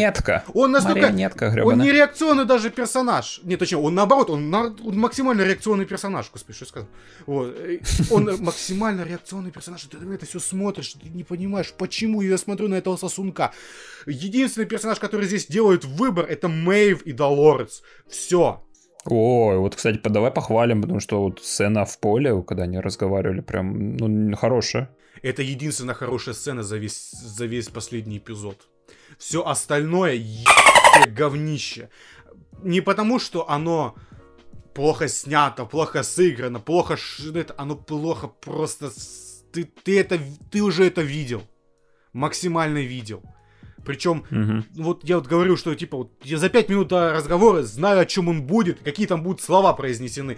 [0.54, 1.02] Он настолько...
[1.02, 3.39] Марионетка Он не реакционный даже персонаж.
[3.43, 6.30] Не, точнее, он наоборот, он, на- он максимально реакционный персонаж.
[6.34, 6.89] Господи, что я сказал.
[7.28, 7.56] Вот.
[8.10, 9.84] Он максимально реакционный персонаж.
[9.84, 13.52] Ты на это все смотришь, ты не понимаешь, почему я смотрю на этого сосунка.
[14.08, 17.84] Единственный персонаж, который здесь делает выбор, это Мэйв и Долорес.
[18.10, 18.64] Все.
[19.06, 23.97] Ой, вот, кстати, давай похвалим, потому что вот сцена в поле, когда они разговаривали, прям,
[23.97, 24.89] ну, хорошая.
[25.22, 28.68] Это единственная хорошая сцена за весь, за весь последний эпизод.
[29.18, 31.89] Все остальное ебаное говнище.
[32.64, 33.95] Не потому, что оно
[34.74, 38.91] плохо снято, плохо сыграно, плохо ш- это, оно плохо просто...
[39.51, 40.18] Ты, ты это,
[40.49, 41.43] ты уже это видел.
[42.14, 43.22] Максимально видел.
[43.86, 44.66] Причем Мгм.
[44.76, 48.05] вот я вот говорю, что типа вот я за пять минут до разговора знаю, о
[48.05, 50.38] чем он будет, какие там будут слова произнесены.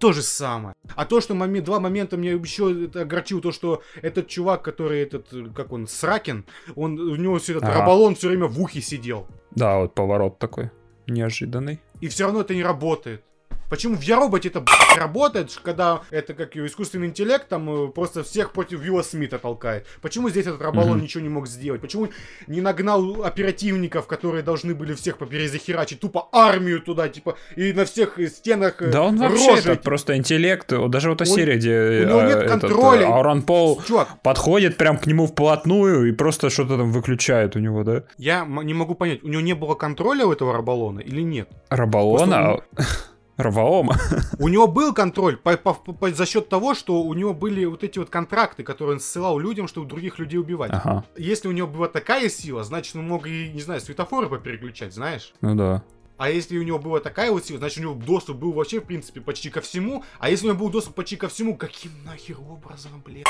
[0.00, 0.74] То же самое.
[0.96, 5.02] А то, что момент, два момента мне еще это огорчило, то, что этот чувак, который
[5.02, 7.80] этот, как он, Сракин, он, у него все этот Ага.
[7.80, 9.28] рабалон все время в ухе сидел.
[9.50, 10.70] Да, вот поворот такой
[11.06, 11.80] неожиданный.
[12.00, 13.22] И все равно это не работает.
[13.70, 18.52] Почему в Я-роботе это блядь, работает, когда это как искусственный интеллект там э, просто всех
[18.52, 19.86] против Вилла Смита толкает?
[20.02, 21.02] Почему здесь этот Рабалон Мгм.
[21.02, 21.80] ничего не мог сделать?
[21.80, 22.08] Почему
[22.48, 28.18] не нагнал оперативников, которые должны были всех поперезахерачить, тупо армию туда, типа, и на всех
[28.28, 30.68] стенах э, Да он вообще рожи этот просто интеллект.
[30.88, 33.06] Даже вот та Он- серия, где у него э, нет этот, контроля.
[33.06, 37.84] Аурон Пол Чувак, подходит прям к нему вплотную и просто что-то там выключает у него,
[37.84, 38.02] да?
[38.18, 41.48] я не могу понять, у него не было контроля у этого Рабалона или нет?
[41.68, 42.60] Рабалона?
[43.42, 43.96] Раваома.
[44.38, 47.84] У него был контроль по- по- по- за счет того, что у него были вот
[47.84, 50.70] эти вот контракты, которые он ссылал людям, чтобы других людей убивать.
[50.72, 54.92] Ага, Если у него была такая сила, значит, он мог и, не знаю, светофоры попереключать,
[54.94, 55.32] знаешь?
[55.40, 55.82] ну да.
[56.16, 58.84] А если у него была такая вот сила, значит, у него доступ был вообще, в
[58.84, 60.04] принципе, почти ко всему.
[60.18, 63.24] А если у него был доступ почти ко всему, каким нахер образом, блядь?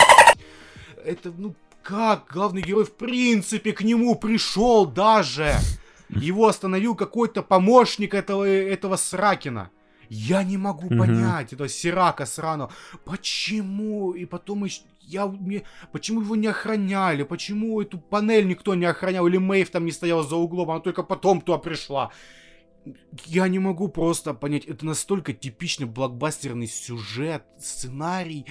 [1.04, 1.54] Это, ну,
[1.84, 5.54] как главный герой, в принципе, к нему пришел даже?
[6.08, 9.70] Его остановил какой-то помощник этого, этого Сракина.
[10.10, 10.98] Я не могу Мгм.
[10.98, 12.72] понять этого Сирака сраного.
[13.04, 14.10] Почему?
[14.12, 14.66] И потом
[15.02, 17.22] я, мне, почему его не охраняли?
[17.22, 19.26] Почему эту панель никто не охранял?
[19.28, 22.10] Или Мэйв там не стояла за углом, она только потом туда пришла?
[23.24, 24.64] Я не могу просто понять.
[24.64, 28.46] Это настолько типичный блокбастерный сюжет, сценарий.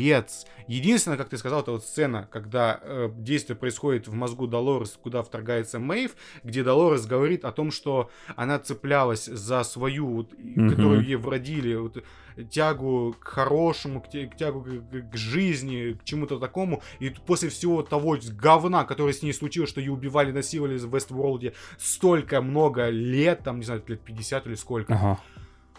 [0.00, 0.46] Капец.
[0.66, 5.22] Единственное, как ты сказал, это вот сцена, когда э, действие происходит в мозгу Долорес, куда
[5.22, 6.12] вторгается Мэйв,
[6.44, 10.70] где Долорес говорит о том, что она цеплялась за свою, вот, Мгм.
[10.70, 12.02] которую ей вродили, вот,
[12.50, 16.82] тягу к хорошему, к, к тягу к, к- жизни, к чему-то такому.
[17.00, 21.52] И после всего того говна, которое с ней случилось, что ее убивали, насиловали в Вестворлде
[21.78, 24.94] столько много лет, там, не знаю, лет 50 или сколько.
[24.94, 25.20] Ага.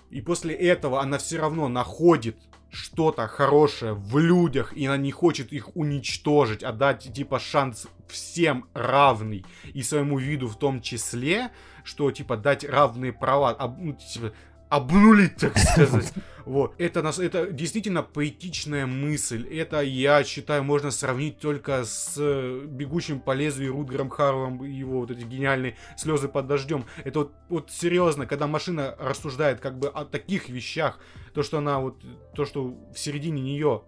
[0.09, 2.36] И после этого она все равно находит
[2.72, 8.65] что-то хорошее в людях, и она не хочет их уничтожить, а дать типа шанс всем
[8.74, 11.51] равный, и своему виду в том числе,
[11.84, 14.34] что типа дать равные права, об- ну, типа,
[14.72, 16.11] обнулить, так сказать.
[16.43, 16.74] Вот.
[16.80, 19.47] Это, нас, это действительно поэтичная мысль.
[19.47, 25.01] Это, я считаю, можно сравнить только с э, «Бегущим по лезвию» Рутгером Харвом и его
[25.01, 26.86] вот эти гениальные «Слезы под дождем».
[27.03, 30.97] Это вот, вот серьезно, когда машина рассуждает как бы о таких вещах,
[31.36, 32.01] то, что она вот,
[32.36, 33.84] то, что в середине нее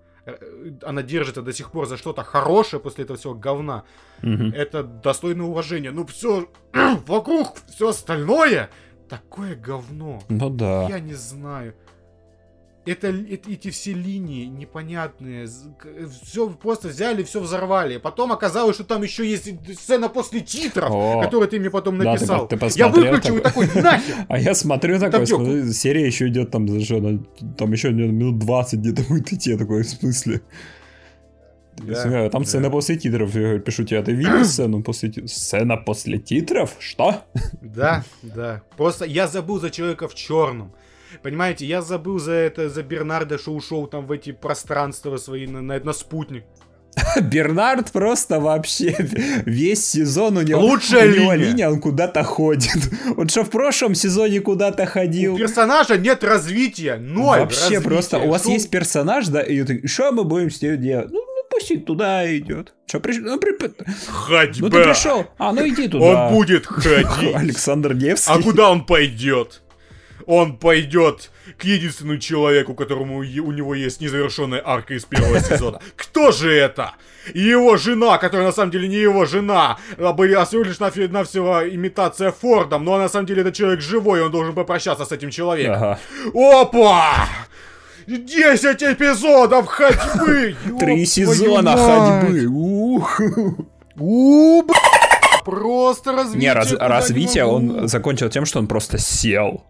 [0.83, 3.83] она держится до сих пор за что-то хорошее после этого всего говна,
[4.21, 4.53] Мгм.
[4.53, 5.91] это достойно уважения.
[5.91, 6.49] Ну все,
[7.07, 8.69] вокруг все остальное
[9.17, 10.21] такое говно.
[10.29, 10.87] Ну да.
[10.89, 11.75] Я не знаю.
[12.85, 15.47] Это, это- эти все линии непонятные.
[16.23, 17.97] Все просто взяли, все взорвали.
[17.97, 19.49] Потом оказалось, что там еще есть
[19.79, 21.21] сцена после титров, О.
[21.21, 22.47] которую ты мне потом Да, ты написал.
[22.47, 23.67] ты Я выключил такой?
[23.67, 24.15] такой, нахер!
[24.27, 27.19] А я смотрю такой, смотрю, серия еще идет там, за что,
[27.57, 30.41] там еще минут 20 где-то будет идти, я такой, в смысле?
[31.77, 32.47] Смотрю, Там да.
[32.47, 35.31] сцена после титров, я пишу тебе, а ты видел сцену после титров?
[35.31, 36.75] Сцена после титров?
[36.79, 37.23] Что?
[37.61, 38.61] Да, да.
[38.77, 40.71] Просто я забыл за человека в черном.
[41.21, 45.61] Понимаете, я забыл за это, за Бернарда, что ушел там в эти пространства свои на,
[45.61, 46.43] на, на спутник.
[47.21, 48.95] Бернард просто вообще
[49.45, 51.49] весь сезон у него, Лучшая у него линия.
[51.49, 52.71] линия, он куда-то ходит.
[53.17, 55.37] Вот что в прошлом сезоне куда-то У ходил.
[55.37, 57.81] персонажа нет развития, ноль Вообще развития.
[57.83, 61.09] просто, у вас Шо- есть персонаж, да, и ты, что мы будем с ним делать?
[61.11, 61.22] Ну
[61.53, 62.73] пусть и туда идет.
[62.87, 63.23] Что, пришел?
[63.23, 63.57] Ну, при-
[64.07, 64.67] Ходьба.
[64.67, 66.05] ну, ты пришел, а ну иди туда.
[66.27, 67.35] Он будет ходить.
[67.35, 68.31] Александр Невский.
[68.33, 69.61] А куда он пойдет?
[70.25, 75.79] Он пойдет к единственному человеку, которому у него есть незавершенная арка из первого сезона.
[75.97, 76.93] Кто же это?
[77.33, 81.67] Его жена, которая на самом деле не его жена, а а всего лишь нафи- навсего
[81.67, 85.29] имитация Фордом, но на самом деле это человек живой, и он должен попрощаться с этим
[85.29, 85.75] человеком.
[85.75, 85.99] Ага.
[86.61, 87.27] Опа!
[88.07, 90.55] Десять эпизодов ходьбы!
[90.79, 92.45] Три сезона ходьбы.
[92.47, 93.21] Ух.
[93.97, 94.63] У,
[95.45, 96.41] Просто развитие.
[96.41, 99.65] Не, раз- развитие он закончил тем, что он просто сел.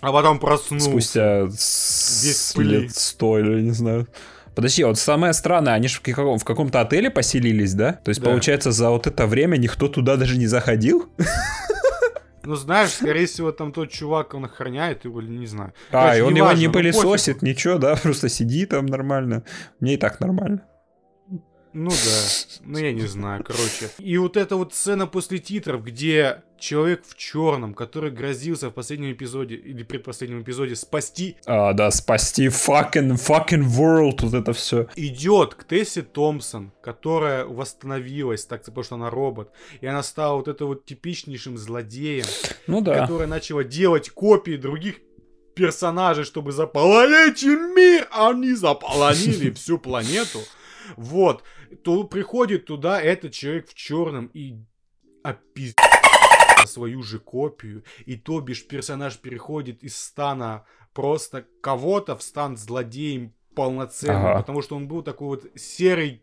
[0.00, 0.88] А потом проснулся.
[0.90, 4.06] Спустя с- лет сто или не знаю.
[4.54, 7.92] Подожди, вот самое странное, они же в, каком- в каком-то отеле поселились, да?
[7.92, 8.30] То есть, Да.
[8.30, 11.08] получается, за вот это время никто туда даже не заходил?
[12.46, 15.72] Ну, знаешь, скорее всего, там тот чувак, он охраняет его, или не знаю.
[15.90, 17.96] А, Короче, и он его неважно, не ну, пылесосит, ничего, да?
[18.02, 19.42] Просто сиди там нормально.
[19.80, 20.62] Мне и так нормально.
[21.78, 23.90] Ну да, ну я не знаю, короче.
[23.98, 29.12] И вот эта вот сцена после титров, где человек в черном, который грозился в последнем
[29.12, 34.86] эпизоде или предпоследнем эпизоде спасти, А, да, спасти fucking, fucking world, вот это все.
[34.96, 39.50] идет к Тессе Томпсон, которая восстановилась, так потому что она робот,
[39.82, 42.24] и она стала вот это вот типичнейшим злодеем,
[42.66, 43.00] Ну да.
[43.02, 44.96] которая начала делать копии других
[45.54, 50.40] персонажей, чтобы заполонить мир, а они заполонили всю планету.
[50.96, 51.42] Вот.
[51.82, 54.56] То приходит туда этот человек в черном и
[55.22, 55.76] опиздит
[56.66, 57.84] свою же копию.
[58.04, 64.40] И то бишь персонаж переходит из стана просто кого-то в стан злодеем полноценным, ага.
[64.40, 66.22] потому что он был такой вот серый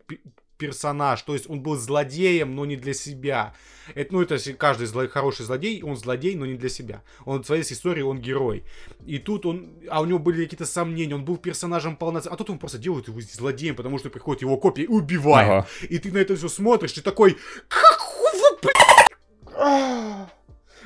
[0.56, 3.54] персонаж, то есть он был злодеем, но не для себя.
[3.94, 7.02] Это, ну, это каждый зло, хороший злодей, он злодей, но не для себя.
[7.24, 8.64] Он в своей истории, он герой.
[9.04, 12.50] И тут он, а у него были какие-то сомнения, он был персонажем полноценным, а тут
[12.50, 15.48] он просто делает его злодеем, потому что приходит его копия и убивает.
[15.48, 15.66] Ага.
[15.88, 17.36] И ты на это все смотришь, и такой,
[17.68, 20.28] какого, блядь?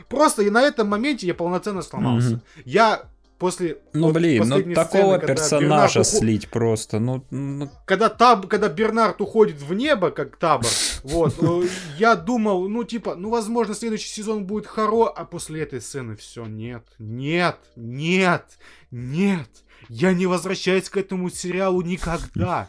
[0.08, 2.34] Просто и на этом моменте я полноценно сломался.
[2.34, 2.62] Mm-hmm.
[2.64, 6.12] Я после ну вот блин ну такого сцены, персонажа уход...
[6.12, 7.70] слить просто ну, ну...
[7.86, 10.70] когда таб когда Бернард уходит в небо как табор
[11.04, 11.68] вот э,
[11.98, 16.46] я думал ну типа ну возможно следующий сезон будет хоро а после этой сцены все
[16.46, 18.44] нет нет нет
[18.90, 19.48] нет
[19.88, 22.68] я не возвращаюсь к этому сериалу никогда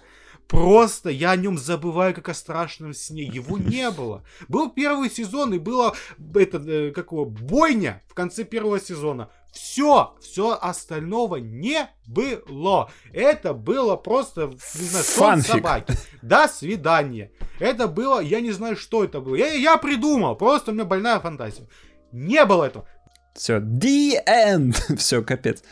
[0.50, 3.22] Просто я о нем забываю, как о страшном сне.
[3.22, 4.24] Его не было.
[4.48, 5.96] Был первый сезон, и было
[6.34, 9.30] это, э, как его, бойня в конце первого сезона.
[9.52, 12.92] Все, все остального не было.
[13.14, 15.94] Это было просто, не знаю, сон собаки.
[16.22, 17.32] До свидания.
[17.60, 19.36] Это было, я не знаю, что это было.
[19.36, 21.68] Я, я придумал, просто у меня больная фантазия.
[22.12, 22.88] Не было этого.
[23.34, 24.76] Все, the end.
[24.98, 25.64] Все, капец.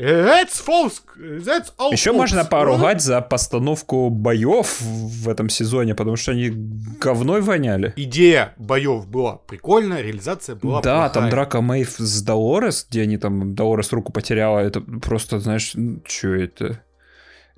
[0.00, 1.02] That's false.
[1.18, 2.16] That's all Еще false.
[2.16, 7.92] можно поругать за постановку боев в этом сезоне, потому что они говной воняли.
[7.96, 11.10] Идея боев была прикольная, реализация была Да, плохая.
[11.10, 15.74] там драка Мэйв с Долорес, где они там, Долорес руку потеряла, это просто, знаешь,
[16.06, 16.82] что это?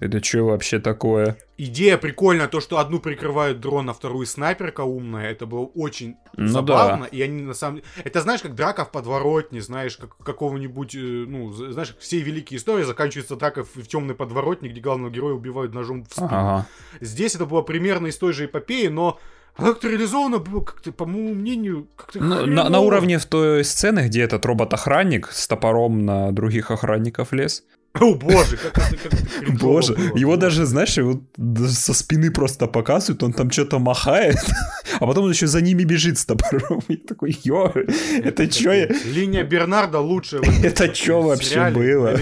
[0.02, 1.36] Это что вообще такое?
[1.56, 5.30] Идея прикольная, то, что одну прикрывают дрон, а вторую снайперка умная.
[5.30, 7.04] Это было очень ну, забавно.
[7.04, 7.16] Да.
[7.16, 7.86] И они на самом деле...
[8.02, 10.96] Это знаешь, как драка в подворотне, знаешь, как какого-нибудь...
[10.96, 15.72] Э, ну, знаешь, все великие истории заканчиваются дракой в, темной подворотне, где главного героя убивают
[15.72, 16.28] ножом в спину.
[16.32, 16.66] Ага.
[17.00, 19.20] Здесь это было примерно из той же эпопеи, но
[19.54, 23.62] она как-то реализована было, как-то, по моему мнению, как-то ну, на, на уровне в той
[23.64, 27.62] сцены, где этот робот-охранник с топором на других охранников лез.
[28.00, 29.12] О боже, как это, как
[29.42, 30.16] это Боже, было.
[30.16, 31.20] его даже, знаешь, его
[31.68, 34.36] со спины просто показывают, он там что-то махает,
[35.00, 36.82] а потом он еще за ними бежит с топором.
[36.88, 37.72] Я такой, ё,
[38.24, 38.72] это чё?
[39.04, 40.40] Линия Бернарда лучше.
[40.62, 42.18] Это чё вообще было?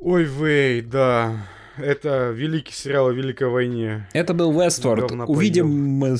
[0.00, 1.46] Ой, вей, да.
[1.78, 4.08] Это великий сериал о Великой войне.
[4.14, 5.10] Это был Вестворд.
[5.26, 6.16] Увидим мы...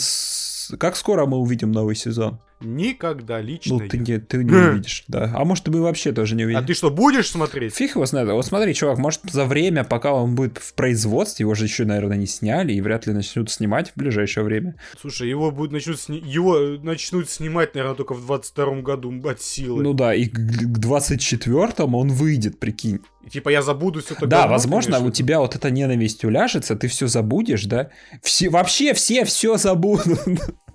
[0.79, 2.41] Как скоро мы увидим новый сезон?
[2.61, 3.79] Никогда лично.
[3.79, 5.31] Ну, ты не, ты не увидишь, да.
[5.35, 6.61] А может, мы вообще тоже не увидим.
[6.61, 7.75] А ты что, будешь смотреть?
[7.75, 8.29] Фиг его знает.
[8.31, 12.17] Вот смотри, чувак, может, за время, пока он будет в производстве, его же еще, наверное,
[12.17, 14.77] не сняли, и вряд ли начнут снимать в ближайшее время.
[14.99, 16.19] Слушай, его будут начнут, сни...
[16.19, 19.83] его начнут снимать, наверное, только в 22 году от силы.
[19.83, 23.01] Ну да, и к 24-му он выйдет, прикинь.
[23.31, 24.27] Типа я забуду все это.
[24.27, 25.09] Да, говно, возможно, конечно.
[25.09, 27.91] у тебя вот эта ненависть уляжется, ты все забудешь, да?
[28.23, 30.21] Все, вообще все все забудут.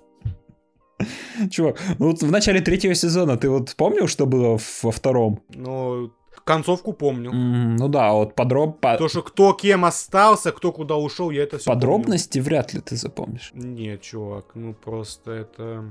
[1.50, 5.40] Чувак, ну вот в начале третьего сезона ты вот помнил, что было во втором?
[5.54, 6.12] Ну,
[6.44, 7.30] концовку помню.
[7.30, 8.80] Mm, ну да, вот подроб...
[8.80, 12.48] То, что кто кем остался, кто куда ушел, я это все Подробности помню.
[12.48, 13.50] вряд ли ты запомнишь.
[13.54, 15.84] Нет, чувак, ну просто это...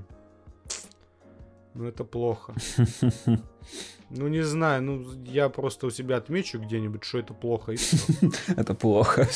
[1.73, 2.53] Ну это плохо.
[4.13, 7.75] Ну, не знаю, ну, я просто у себя отмечу где-нибудь, что это плохо.
[8.57, 9.29] Это плохо.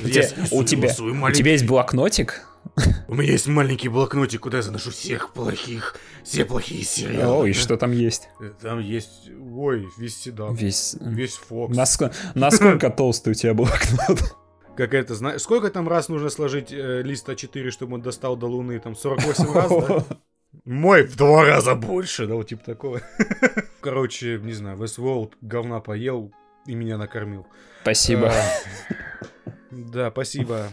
[0.00, 2.46] У тебя есть блокнотик?
[3.08, 7.44] У меня есть маленький блокнотик, куда я заношу всех плохих, все плохие сериалы.
[7.44, 8.28] Ой, что там есть?
[8.60, 10.54] Там есть, ой, весь седап.
[10.54, 10.96] Весь...
[11.00, 11.76] Весь Фокс.
[11.76, 14.36] Насколько, насколько толстый у тебя блокнот?
[14.76, 18.46] Как это, знаешь, сколько там раз нужно сложить э, лист А4, чтобы он достал до
[18.46, 18.80] Луны?
[18.80, 20.16] Там 48 раз, да?
[20.64, 23.00] Мой в два раза больше, да, вот типа такого.
[23.80, 26.32] Короче, не знаю, Westworld говна поел
[26.66, 27.46] и меня накормил.
[27.82, 28.32] Спасибо.
[28.32, 30.68] А, да, спасибо.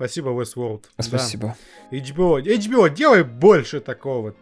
[0.00, 0.84] Спасибо, Westworld.
[0.98, 1.54] Спасибо.
[1.90, 1.98] Да.
[1.98, 4.34] HBO, HBO, делай больше такого.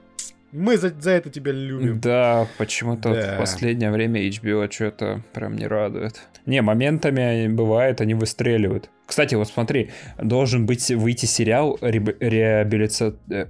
[0.52, 2.00] Мы за, за это тебя любим.
[2.00, 3.34] Да, почему-то да.
[3.34, 6.20] в последнее время HBO что-то прям не радует.
[6.46, 8.88] Не, моментами бывает, они выстреливают.
[9.04, 9.90] Кстати, вот смотри,
[10.22, 13.16] должен быть выйти сериал реабилица...
[13.28, 13.46] Э,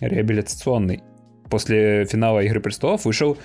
[0.00, 1.02] реабилитационный.
[1.48, 3.38] После финала Игры престолов вышел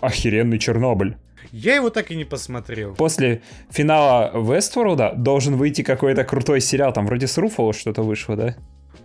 [0.00, 1.18] охеренный Чернобыль.
[1.52, 2.94] Я его так и не посмотрел.
[2.94, 6.94] После финала Вестворлда должен выйти какой-то крутой сериал.
[6.94, 8.56] Там вроде с Руфало что-то вышло, да?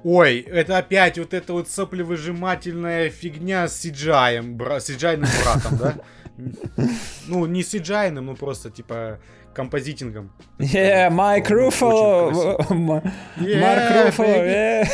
[0.04, 4.78] Ой, это опять вот эта вот соплевыжимательная фигня с CGI, бра...
[4.78, 5.96] CGI братом, да?
[7.28, 9.20] Ну, не CGI, но просто типа
[9.54, 10.32] композитингом.
[10.60, 12.64] Yeah, Майк Руфало!
[12.70, 14.86] Марк Руфало!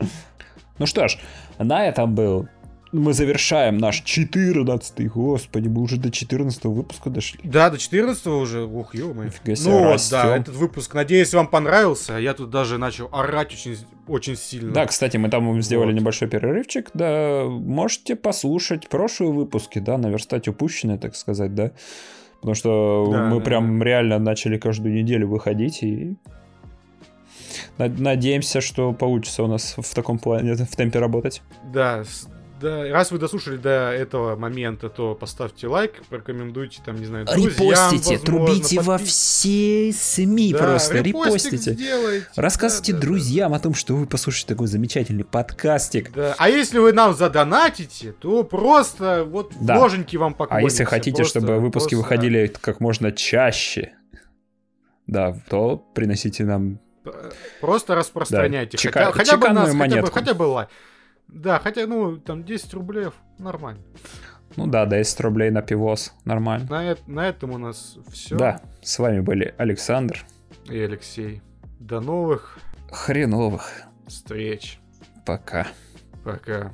[0.78, 1.18] Ну что ж,
[1.58, 2.48] на этом был
[2.92, 7.40] мы завершаем наш 14 господи, мы уже до 14 выпуска дошли.
[7.44, 11.48] Да, до 14 уже, ух, ё Нифига себе, Ну вот, да, этот выпуск, надеюсь, вам
[11.48, 12.16] понравился.
[12.18, 13.76] Я тут даже начал орать очень,
[14.06, 14.72] очень сильно.
[14.72, 16.00] Да, кстати, мы там сделали Вот.
[16.00, 21.72] небольшой перерывчик, да, можете послушать прошлые выпуски, да, наверстать упущенное, так сказать, да,
[22.40, 26.16] потому что Да, мы да, прям реально начали каждую неделю выходить и
[27.76, 31.42] на- надеемся, что получится у нас в таком плане, в темпе работать.
[31.72, 32.04] Да,
[32.60, 37.48] да, раз вы дослушали до этого момента, то поставьте лайк, порекомендуйте там, не знаю, друзьям,
[37.50, 41.72] Репостите, возможно, трубите во подпис- все СМИ Да, просто, репостите.
[41.72, 42.26] сделайте.
[42.36, 43.06] Рассказывайте Да, да, да.
[43.08, 46.12] друзьям о том, что вы послушаете такой замечательный подкастик.
[46.12, 46.34] Да.
[46.38, 49.76] А если вы нам задонатите, то просто вот Да.
[49.78, 50.82] в ноженьки вам А поклонимся.
[50.82, 53.92] если хотите, Просто- чтобы выпуски просто, выходили как можно чаще,
[55.06, 57.12] да, то приносите нам да,
[57.60, 58.76] Просто распространяйте.
[58.76, 60.10] Да, чека- хотя, хотя бы нас, хотя бы, монетку.
[60.12, 60.68] хотя бы лайк.
[61.28, 63.08] Да, хотя, ну, там 10 рублей,
[63.38, 63.82] нормально.
[64.56, 66.12] Ну да, 10 рублей на пивос.
[66.24, 66.66] Нормально.
[66.68, 68.36] На, на этом у нас все.
[68.36, 70.24] Да, с вами были Александр.
[70.68, 71.42] И Алексей.
[71.78, 72.58] До новых
[72.90, 73.70] Хреновых.
[74.06, 74.80] встреч.
[75.26, 75.68] Пока.
[76.24, 76.72] Пока.